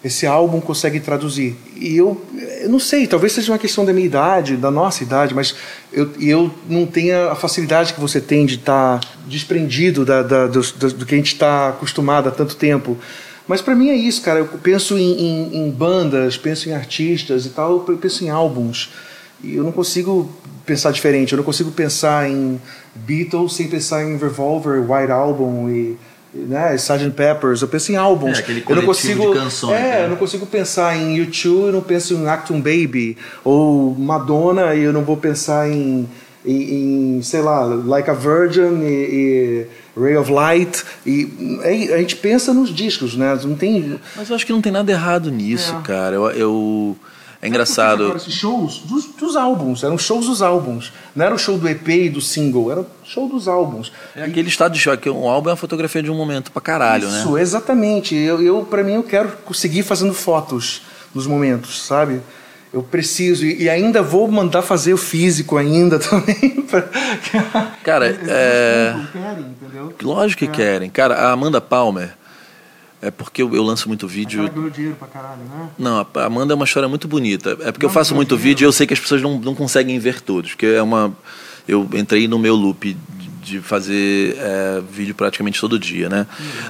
[0.04, 1.56] esse álbum consegue traduzir.
[1.76, 2.22] E eu,
[2.60, 5.54] eu não sei, talvez seja uma questão da minha idade, da nossa idade, mas
[5.90, 10.46] eu, eu não tenho a facilidade que você tem de estar tá desprendido da, da,
[10.46, 12.98] do, do, que a gente está acostumado há tanto tempo.
[13.48, 14.40] Mas para mim é isso, cara.
[14.40, 18.92] Eu penso em, em, em, bandas, penso em artistas e tal, eu penso em álbuns.
[19.42, 20.30] E eu não consigo
[20.66, 21.32] pensar diferente.
[21.32, 22.60] Eu não consigo pensar em
[22.94, 25.96] Beatles sem pensar em Revolver, White Album e
[26.34, 27.10] né, Sgt.
[27.10, 28.38] Peppers, eu penso em álbuns.
[28.38, 30.04] É, aquele eu não consigo, de canções, É, né?
[30.04, 34.82] eu não consigo pensar em U2, eu não penso em Acton Baby ou Madonna e
[34.82, 36.08] eu não vou pensar em,
[36.44, 39.66] em, em, sei lá, Like a Virgin e,
[39.96, 43.38] e Ray of Light e é, a gente pensa nos discos, né?
[43.44, 45.86] Não tem Mas eu acho que não tem nada errado nisso, É.
[45.86, 46.16] cara.
[46.16, 46.96] Eu, eu-
[47.44, 48.16] é Agora, engraçado.
[48.16, 50.92] esses shows dos, dos álbuns, eram shows dos álbuns.
[51.14, 53.92] Não era o show do EP e do single, era o show dos álbuns.
[54.16, 55.08] É aquele estado de choque.
[55.10, 57.20] Um álbum é uma fotografia de um momento pra caralho, né?
[57.20, 58.14] Isso, exatamente.
[58.14, 60.82] Eu, eu para mim, eu quero seguir fazendo fotos
[61.14, 62.20] nos momentos, sabe?
[62.72, 66.62] Eu preciso e, e ainda vou mandar fazer o físico ainda também.
[66.62, 66.88] pra-
[67.84, 69.94] Cara, é- querem, entendeu?
[70.02, 70.90] Lógico que querem.
[70.90, 72.10] Cara, a Amanda Palmer,
[73.06, 74.40] é porque eu, eu lanço muito vídeo.
[74.40, 75.70] Ela ganhou dinheiro pra caralho, né?
[75.78, 77.56] Não, a Amanda é uma história muito bonita.
[77.60, 79.98] É porque eu faço muito vídeo e eu sei que as pessoas não, não conseguem
[79.98, 80.50] ver todos.
[80.52, 81.16] Porque é uma.
[81.66, 86.26] Eu entrei no meu loop de de fazer é, vídeo praticamente todo dia, né?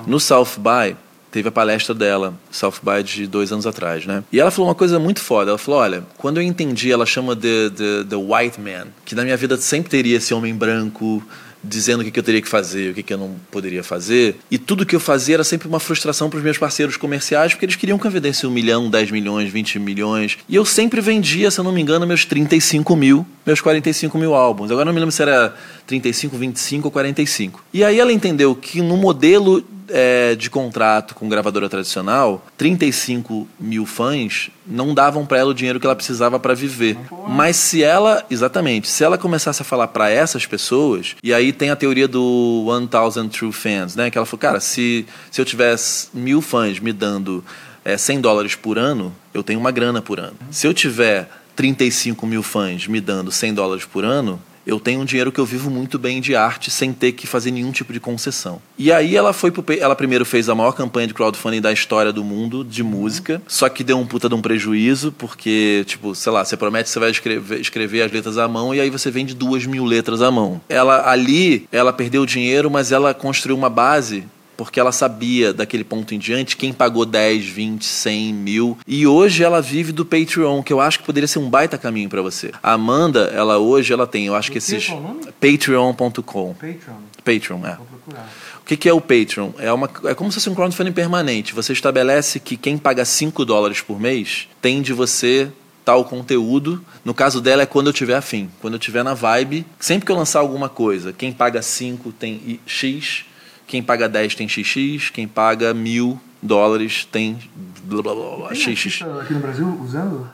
[0.07, 0.97] No South by,
[1.31, 4.25] teve a palestra dela, South by de dois anos atrás, né?
[4.33, 5.53] E ela falou uma coisa muito foda.
[5.53, 9.23] Ela falou: olha, quando eu entendi, ela chama de the, the white man, que na
[9.23, 11.23] minha vida sempre teria esse homem branco
[11.65, 14.37] dizendo o que, eu teria que fazer, o que, eu não poderia fazer.
[14.51, 17.65] E tudo que eu fazia era sempre uma frustração para os meus parceiros comerciais, porque
[17.65, 20.39] eles queriam que eu vendesse um milhão, 10 milhões, 20 milhões.
[20.49, 24.35] E eu sempre vendia, se eu não me engano, meus 35 mil, meus 45 mil
[24.35, 24.71] álbuns.
[24.71, 25.55] Agora não me lembro se era
[25.87, 27.65] 35, 25 ou 45.
[27.73, 33.87] E aí ela entendeu que no modelo é, de contrato com gravadora tradicional, 35 mil
[33.87, 36.97] fãs não davam para ela o dinheiro que ela precisava para viver.
[37.29, 41.71] Mas se ela, exatamente, se ela começasse a falar para essas pessoas, e aí tem
[41.71, 42.67] a teoria do
[43.15, 44.11] 1000 True Fans, né?
[44.11, 47.45] Que ela falou, cara, se, se eu tivesse mil fãs me dando
[47.85, 50.37] é, 100 dólares por ano, eu tenho uma grana por ano.
[50.51, 55.05] Se eu tiver 35 mil fãs me dando 100 dólares por ano, eu tenho um
[55.05, 58.01] dinheiro que eu vivo muito bem de arte sem ter que fazer nenhum tipo de
[58.01, 58.61] concessão.
[58.79, 62.13] E aí ela foi pro, ela primeiro fez a maior campanha de crowdfunding da história
[62.13, 66.33] do mundo de música, só que deu um puta de um prejuízo, porque, tipo, sei
[66.33, 69.11] lá, você promete que você vai escrever, escrever as letras à mão e aí você
[69.11, 70.61] vende duas mil letras à mão.
[70.69, 74.25] Ela ali, ela perdeu dinheiro, mas ela construiu uma base
[74.57, 78.79] porque ela sabia daquele ponto em diante quem pagou 10, 20, 100 mil.
[78.87, 82.09] E hoje ela vive do Patreon, que eu acho que poderia ser um baita caminho
[82.09, 82.53] para você.
[82.63, 84.93] A Amanda, ela hoje ela tem, eu acho que esses
[85.41, 86.55] patreon.com.
[86.55, 86.97] Patreon.
[87.25, 87.77] Patreon, é.
[87.77, 88.31] Vou procurar.
[88.61, 89.51] O que, que é o Patreon?
[89.59, 91.55] É, uma, é como se fosse um crowdfunding permanente.
[91.55, 95.51] Você estabelece que quem paga 5 dólares por mês tem de você
[95.85, 96.83] tal conteúdo.
[97.05, 99.67] No caso dela é quando eu tiver afim, quando eu tiver na vibe.
[99.79, 103.27] Sempre que eu lançar alguma coisa, quem paga 5 tem X,
[103.67, 107.39] quem paga 10 tem XX, quem paga mil dólares tem
[107.85, 109.03] blá blá blá, blá Tem XX.
[109.21, 110.29] aqui no Brasil usando?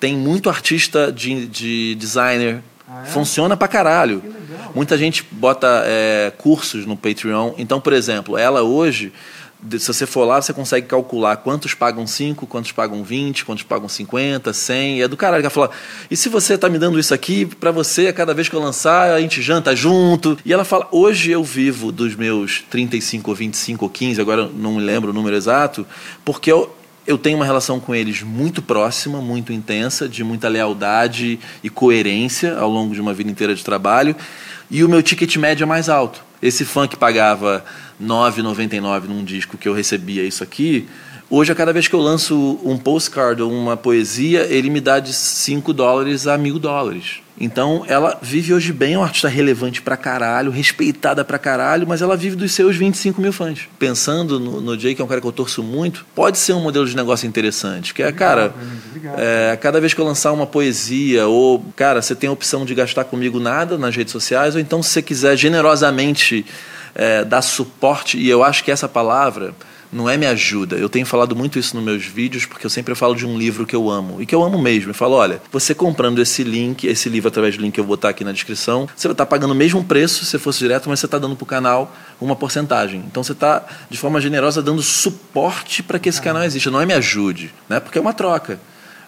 [0.00, 2.62] Tem muito artista de, de designer.
[2.88, 3.06] Ah, é?
[3.06, 4.22] Funciona pra caralho.
[4.74, 7.52] Muita gente bota é, cursos no Patreon.
[7.56, 9.12] Então, por exemplo, ela hoje,
[9.78, 13.88] se você for lá, você consegue calcular quantos pagam 5, quantos pagam 20, quantos pagam
[13.88, 14.98] 50, 100.
[14.98, 15.42] E é do caralho.
[15.42, 15.70] Ela fala,
[16.10, 18.60] e se você tá me dando isso aqui, pra você, a cada vez que eu
[18.60, 20.36] lançar, a gente janta junto.
[20.44, 24.74] E ela fala, hoje eu vivo dos meus 35 ou 25 ou 15, agora não
[24.74, 25.86] me lembro o número exato,
[26.24, 26.74] porque eu,
[27.06, 32.58] eu tenho uma relação com eles muito próxima, muito intensa, de muita lealdade e coerência
[32.58, 34.16] ao longo de uma vida inteira de trabalho,
[34.72, 36.24] e o meu ticket médio é mais alto.
[36.40, 37.62] Esse fã que pagava
[38.00, 40.88] R$ 9,99 num disco que eu recebia isso aqui,
[41.32, 45.00] hoje a cada vez que eu lanço um postcard ou uma poesia, ele me dá
[45.00, 47.22] de 5 dólares a mil dólares.
[47.40, 52.02] Então ela vive hoje bem, é uma artista relevante pra caralho, respeitada pra caralho, mas
[52.02, 53.60] ela vive dos seus 25 mil fãs.
[53.78, 56.60] Pensando no, no Jay, que é um cara que eu torço muito, pode ser um
[56.60, 57.94] modelo de negócio interessante.
[57.94, 58.52] Que é, cara,
[59.16, 62.74] é, cada vez que eu lançar uma poesia, ou, cara, você tem a opção de
[62.74, 66.44] gastar comigo nada nas redes sociais, ou então se você quiser generosamente
[66.94, 69.54] é, dar suporte, e eu acho que essa palavra
[69.92, 70.76] não é me ajuda.
[70.76, 73.66] Eu tenho falado muito isso nos meus vídeos, porque eu sempre falo de um livro
[73.66, 74.22] que eu amo.
[74.22, 74.90] E que eu amo mesmo.
[74.90, 77.96] Eu falo, olha, você comprando esse link, esse livro através do link que eu vou
[77.96, 80.98] botar aqui na descrição, você vai estar pagando o mesmo preço se fosse direto, mas
[80.98, 83.04] você está dando para o canal uma porcentagem.
[83.06, 86.70] Então você está, de forma generosa, dando suporte para que esse canal exista.
[86.70, 87.78] Não é me ajude, né?
[87.78, 88.58] porque é uma troca.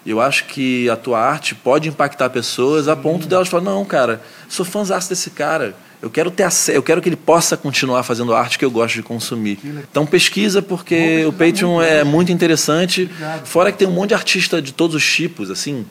[0.05, 4.21] Eu acho que a tua arte pode impactar pessoas a ponto delas falar, não, cara,
[4.47, 5.75] sou fãzaço desse cara.
[6.01, 9.03] Eu quero ter eu quero que ele possa continuar fazendo arte que eu gosto de
[9.03, 9.59] consumir.
[9.89, 12.03] Então pesquisa porque o Patreon é né?
[12.03, 13.09] muito interessante.
[13.43, 15.85] Fora que tem um monte de artista de todos os tipos, assim,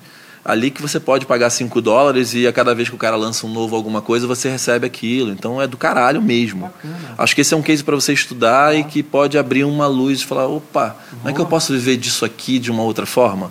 [0.44, 3.46] ali que você pode pagar 5 dólares e a cada vez que o cara lança
[3.46, 5.30] um novo alguma coisa, você recebe aquilo.
[5.32, 6.70] Então é do caralho mesmo.
[7.16, 10.20] Acho que esse é um case para você estudar e que pode abrir uma luz
[10.20, 13.50] e falar, opa, como é que eu posso viver disso aqui de uma outra forma?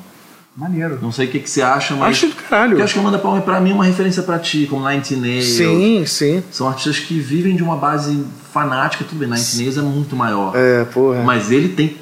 [0.55, 0.99] Maneiro.
[1.01, 2.11] Não sei o que, que você acha, mas.
[2.11, 2.77] Acho do caralho.
[2.77, 5.45] Eu acho que Amanda Palmer, pra mim, é uma referência pra ti, como Nine Nails.
[5.45, 6.43] Sim, sim.
[6.51, 9.27] São artistas que vivem de uma base fanática, tudo bem.
[9.29, 10.55] Nine Nails é muito maior.
[10.55, 11.23] É, porra.
[11.23, 11.97] Mas ele tem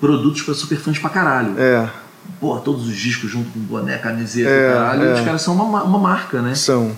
[0.00, 1.54] produtos pra super fãs pra caralho.
[1.58, 1.88] É,
[2.40, 5.02] Pô, todos os discos junto com boné, camiseta, É, caralho.
[5.04, 5.14] é.
[5.14, 6.54] Os caras são uma, uma marca, né?
[6.54, 6.96] são.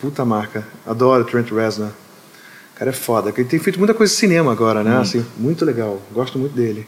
[0.00, 0.64] Puta marca.
[0.86, 1.88] Adoro Trent Reznor.
[1.88, 3.32] O cara é foda.
[3.34, 4.98] Ele tem feito muita coisa de cinema agora, né?
[4.98, 6.00] Assim, muito legal.
[6.12, 6.86] Gosto muito dele.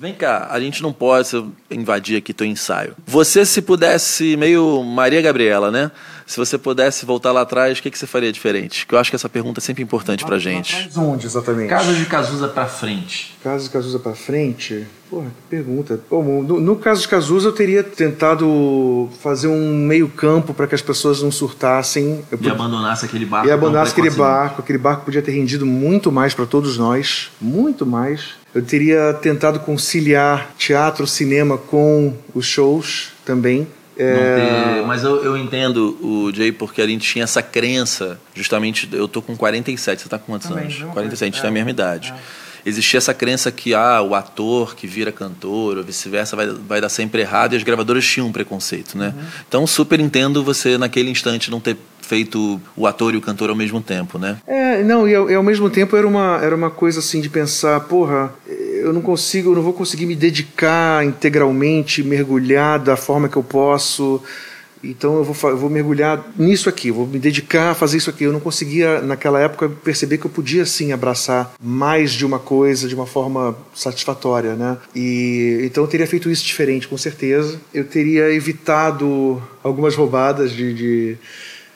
[0.00, 1.28] Vem cá, a gente não pode
[1.70, 2.94] invadir aqui teu ensaio.
[3.06, 5.90] Você, se pudesse, meio Maria Gabriela, né?
[6.26, 8.86] Se você pudesse voltar lá atrás, o que, que você faria diferente?
[8.86, 10.74] Que eu acho que essa pergunta é sempre importante pra gente.
[10.84, 11.68] Mas onde exatamente?
[11.70, 13.34] Casa de Cazuza pra frente.
[13.42, 14.86] Caso de Cazuza pra frente?
[15.08, 15.98] Porra, que pergunta.
[16.08, 20.74] Pô, no, no caso de Cazuza, eu teria tentado fazer um meio campo para que
[20.74, 22.22] as pessoas não surtassem.
[22.30, 23.48] Eu E abandonasse aquele barco.
[23.48, 24.60] e abandonasse aquele barco.
[24.60, 27.30] Aquele barco podia ter rendido muito mais para todos nós.
[27.40, 28.34] Muito mais.
[28.54, 33.66] Eu teria tentado conciliar teatro, cinema com os shows também.
[33.96, 38.88] É, ter- Mas eu, eu entendo o Jay porque a gente tinha essa crença, justamente,
[38.92, 40.76] eu tô com 47, você tá com quantos Também, anos?
[40.78, 41.42] mesma 47, a gente coisa.
[41.42, 42.14] tem a É, mesma idade.
[42.66, 46.88] Existia essa crença que ah, o ator que vira cantor ou vice-versa vai, vai dar
[46.88, 49.14] sempre errado e as gravadoras tinham um preconceito, né?
[49.16, 49.24] Uhum.
[49.48, 51.76] Então super entendo você naquele instante não ter
[52.08, 54.38] feito o ator e o cantor ao mesmo tempo, né?
[54.46, 57.28] É, não, e ao, e ao mesmo tempo era uma, era uma coisa assim de
[57.28, 63.28] pensar, porra, eu não consigo, eu não vou conseguir me dedicar integralmente, mergulhar da forma
[63.28, 64.22] que eu posso.
[64.82, 68.22] Então eu vou, eu vou mergulhar nisso aqui, vou me dedicar a fazer isso aqui.
[68.22, 72.86] Eu não conseguia, naquela época, perceber que eu podia sim abraçar mais de uma coisa
[72.88, 74.76] de uma forma satisfatória, né?
[74.94, 77.60] E então eu teria feito isso diferente, com certeza.
[77.74, 81.16] Eu teria evitado algumas roubadas de- de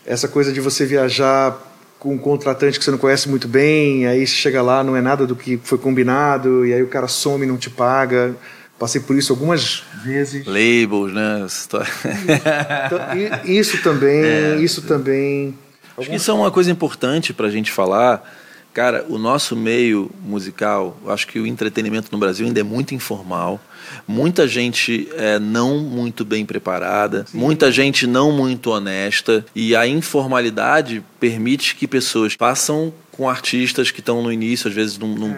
[0.06, 1.56] essa coisa de você viajar
[1.98, 5.00] com um contratante que você não conhece muito bem, aí você chega lá, não é
[5.00, 8.34] nada do que foi combinado, e aí o cara some e não te paga.
[8.78, 10.44] Passei por isso algumas vezes.
[10.44, 11.46] Labels, né?
[11.66, 13.00] Então,
[13.44, 14.56] isso também, É.
[14.56, 15.56] isso também.
[15.96, 18.28] Acho que isso é uma coisa importante para a gente falar.
[18.72, 22.94] Cara, o nosso meio musical, eu acho que o entretenimento no Brasil ainda é muito
[22.94, 23.60] informal.
[24.08, 29.44] Muita gente é não muito bem preparada, muita gente não muito honesta.
[29.54, 34.98] E a informalidade permite que pessoas façam com artistas que estão no início, às vezes,
[34.98, 35.36] num, num-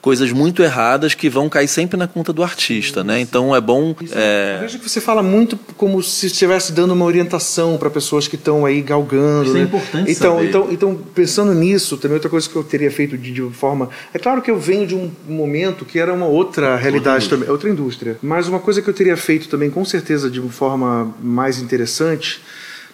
[0.00, 3.18] coisas muito erradas que vão cair sempre na conta do artista, né?
[3.18, 3.96] Então é bom.
[4.12, 8.36] É, vejo que você fala muito como se estivesse dando uma orientação para pessoas que
[8.36, 9.44] estão aí galgando.
[9.48, 9.64] Isso é né?
[9.64, 10.48] importante então, saber.
[10.48, 13.88] então, então, pensando nisso, também outra coisa que eu teria feito de, de forma.
[14.12, 17.38] É claro que eu venho de um momento que era uma outra realidade indústria.
[17.38, 18.18] também, outra indústria.
[18.22, 22.42] Mas uma coisa que eu teria feito também, com certeza, de uma forma mais interessante.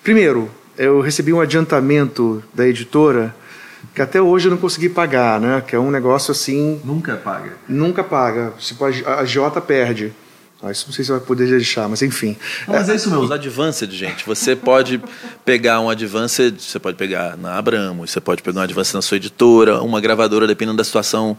[0.05, 3.35] Primeiro, eu recebi um adiantamento da editora
[3.95, 5.63] que até hoje eu não consegui pagar, né?
[5.67, 7.53] Que é um negócio assim nunca paga.
[7.69, 8.53] Nunca paga.
[8.59, 10.13] Tipo, a, a Jota perde.
[10.63, 12.37] Ah, isso não sei se vai poder deixar, mas enfim.
[12.69, 14.27] Não, mas é isso mesmo, os advanced, gente.
[14.27, 15.03] Você pode
[15.43, 19.17] pegar um advanced, você pode pegar na Abramo, você pode pegar um advanced na sua
[19.17, 21.35] editora, uma gravadora, dependendo da situação,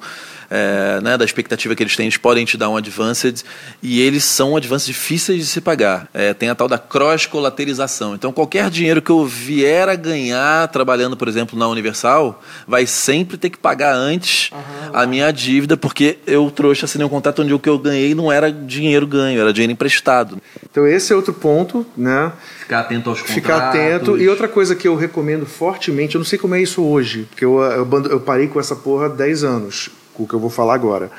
[0.51, 3.41] é, né, da expectativa que eles têm, eles podem te dar um advanced
[3.81, 6.09] e eles são advances difíceis de se pagar.
[6.13, 8.13] É, tem a tal da cross-colaterização.
[8.13, 13.37] Então, qualquer dinheiro que eu vier a ganhar trabalhando, por exemplo, na Universal, vai sempre
[13.37, 14.51] ter que pagar antes
[14.93, 18.29] a minha dívida, porque eu trouxe, assinei um contrato onde o que eu ganhei não
[18.29, 20.37] era dinheiro ganho, era dinheiro emprestado.
[20.69, 22.31] Então esse é outro ponto, né?
[22.59, 23.41] Ficar atento aos contratos.
[23.41, 24.17] Ficar atento.
[24.17, 27.45] E outra coisa que eu recomendo fortemente, eu não sei como é isso hoje, porque
[27.45, 29.89] eu, eu, eu parei com essa porra há 10 anos,
[30.22, 31.11] com o que eu vou falar agora.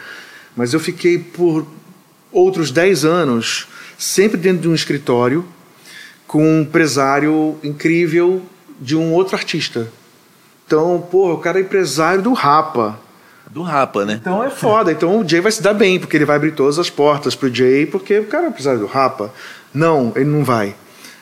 [0.57, 1.67] Mas eu fiquei por
[2.31, 3.67] outros 10 anos
[3.99, 5.45] sempre dentro de um escritório
[6.27, 8.43] com um empresário incrível
[8.81, 9.89] de um outro artista.
[10.67, 12.99] Então, porra, o cara é empresário do Rapa.
[13.51, 14.19] Do Rapa, né?
[14.21, 14.91] Então é foda.
[14.93, 17.55] Então o Jay vai se dar bem, porque ele vai abrir todas as portas pro
[17.55, 19.33] Jay, porque o cara é empresário do Rapa.
[19.75, 20.75] Não, ele não vai.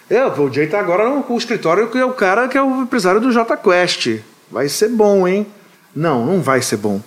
[0.08, 3.20] É, o Jay tá agora no, escritório que é o cara que é o empresário
[3.20, 4.20] do J Quest.
[4.50, 5.46] Vai ser bom, hein?
[5.94, 7.00] Não, não vai ser bom.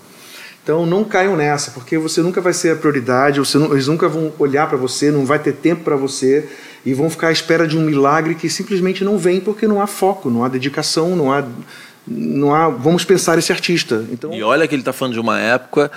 [0.63, 4.31] Então não caiam nessa, porque você nunca vai ser a prioridade, nu- eles nunca vão
[4.39, 6.47] olhar para você, não vai ter tempo para você
[6.85, 9.87] e vão ficar à espera de um milagre que simplesmente não vem porque não há
[9.87, 11.43] foco, não há dedicação, não há
[12.05, 14.05] não há, vamos pensar esse artista.
[14.11, 15.89] Então E olha que ele está falando de uma época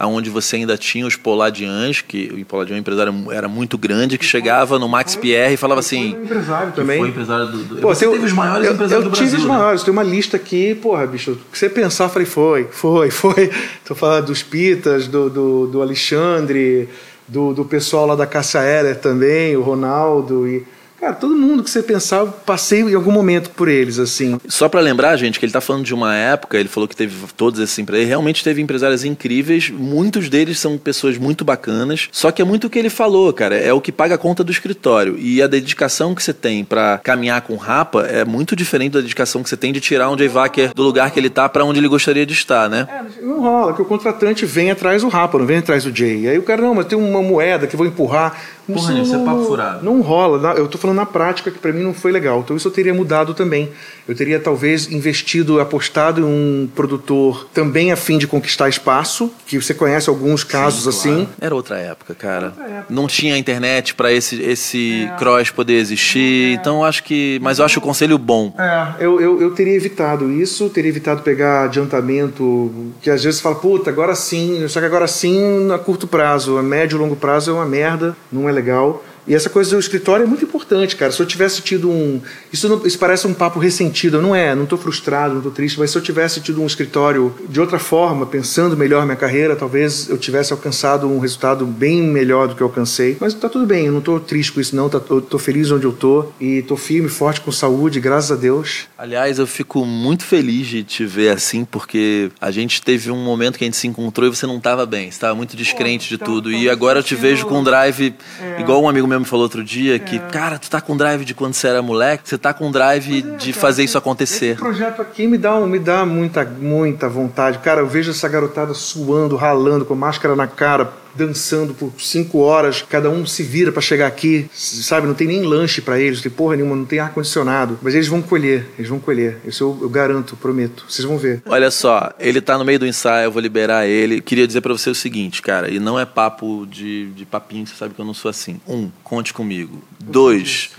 [0.00, 4.78] onde você ainda tinha os Poladians, que o Poladian empresário era muito grande, que chegava
[4.78, 6.10] no Max Pierre e falava assim.
[6.10, 6.98] Foi um empresário também.
[6.98, 7.58] Foi empresário do.
[7.64, 9.46] do Pô, você tem- teve os maiores eu, empresários eu do tive Brasil.
[9.46, 9.58] os né?
[9.58, 9.82] maiores.
[9.82, 11.32] Tem uma lista aqui, porra, bicho.
[11.32, 13.50] O que você pensar, eu falei, foi, foi, foi.
[13.84, 16.88] Tô falando dos Pitas, do, do, do Alexandre,
[17.26, 20.46] do, do pessoal lá da Cássia Heller também, o Ronaldo.
[20.46, 20.64] E
[21.00, 24.38] Cara, todo mundo que você pensar, passei em algum momento por eles, assim.
[24.48, 27.14] Só pra lembrar, gente, que ele tá falando de uma época, ele falou que teve
[27.36, 32.40] todos esses empresários, realmente teve empresários incríveis, muitos deles são pessoas muito bacanas, só que
[32.40, 35.16] é muito o que ele falou, cara, é o que paga a conta do escritório.
[35.18, 39.00] E a dedicação que você tem pra caminhar com o Rapa é muito diferente da
[39.00, 41.64] dedicação que você tem de tirar um Jay Wacker do lugar que ele tá pra
[41.64, 42.86] onde ele gostaria de estar, né?
[42.90, 46.28] É, não rola, que o contratante vem atrás do Rapa, não vem atrás do Jay.
[46.28, 48.40] Aí o cara, não, mas tem uma moeda que eu vou empurrar.
[48.66, 49.84] Porra, isso é papo furado.
[49.84, 52.40] Não rola, eu tô falando na prática que para mim não foi legal.
[52.40, 53.70] Então isso eu teria mudado também.
[54.08, 59.60] Eu teria talvez investido, apostado em um produtor também a fim de conquistar espaço, que
[59.60, 61.22] você conhece alguns casos Sim, claro.
[61.22, 61.28] assim.
[61.40, 62.46] Era outra época, cara.
[62.46, 62.86] Outra época.
[62.94, 65.16] Não tinha internet para esse esse é.
[65.16, 66.52] cross poder existir.
[66.52, 66.52] É.
[66.54, 68.54] Então acho que, mas eu acho o conselho bom.
[68.58, 73.42] É, eu, eu, eu teria evitado isso, teria evitado pegar adiantamento, que às vezes você
[73.42, 77.16] fala, puta, agora sim, só que agora sim a curto prazo, a médio e longo
[77.16, 79.02] prazo é uma merda, não é legal.
[79.26, 81.10] E essa coisa do escritório é muito importante, cara.
[81.10, 82.20] Se eu tivesse tido um.
[82.52, 84.20] Isso, não, isso parece um papo ressentido.
[84.20, 87.34] Não é, não estou frustrado, não estou triste, mas se eu tivesse tido um escritório
[87.48, 92.48] de outra forma, pensando melhor minha carreira, talvez eu tivesse alcançado um resultado bem melhor
[92.48, 93.16] do que eu alcancei.
[93.20, 94.88] Mas tá tudo bem, eu não estou triste com isso, não.
[94.88, 98.36] Tá, eu tô feliz onde eu tô e tô firme, forte, com saúde, graças a
[98.36, 98.86] Deus.
[98.98, 103.58] Aliás, eu fico muito feliz de te ver assim, porque a gente teve um momento
[103.58, 106.16] que a gente se encontrou e você não estava bem, você estava muito descrente Pô,
[106.16, 106.52] de tudo.
[106.52, 108.60] e agora eu te vejo com um drive, é.
[108.60, 110.18] igual um amigo meu me falou outro dia que, é.
[110.18, 113.36] cara, tu tá com drive de quando você era moleque, você tá com drive é,
[113.36, 114.52] de cara, fazer isso acontecer.
[114.52, 117.58] Esse projeto aqui me dá, me dá muita, muita vontade.
[117.58, 122.82] Cara, eu vejo essa garotada suando, ralando, com máscara na cara, dançando por cinco horas,
[122.82, 125.06] cada um se vira para chegar aqui, sabe?
[125.06, 127.78] Não tem nem lanche para eles, não tem porra nenhuma, não tem ar-condicionado.
[127.82, 129.38] Mas eles vão colher, eles vão colher.
[129.44, 130.84] Isso eu, eu, garanto, prometo.
[130.88, 131.42] Vocês vão ver.
[131.46, 134.20] Olha só, ele tá no meio do ensaio, eu vou liberar ele.
[134.20, 137.74] Queria dizer para você o seguinte, cara, e não é papo de, de papinho, você
[137.74, 138.60] sabe que eu não sou assim.
[138.66, 139.82] Um, conte comigo.
[140.00, 140.70] Eu Dois,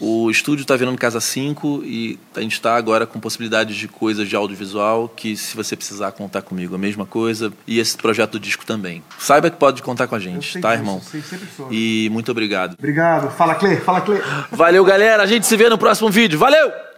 [0.00, 4.28] o estúdio tá virando Casa 5 e a gente tá agora com possibilidades de coisas
[4.28, 7.52] de audiovisual que se você precisar contar comigo, a mesma coisa.
[7.66, 9.02] E esse projeto do disco também.
[9.18, 11.00] Saiba que pode contar com a gente, tá, irmão?
[11.00, 11.68] Sempre sou.
[11.70, 12.74] E muito obrigado.
[12.78, 13.30] Obrigado.
[13.30, 13.76] Fala, Clê.
[13.76, 14.20] Fala, Clê.
[14.50, 15.22] Valeu, galera.
[15.22, 16.38] A gente se vê no próximo vídeo.
[16.38, 16.93] Valeu!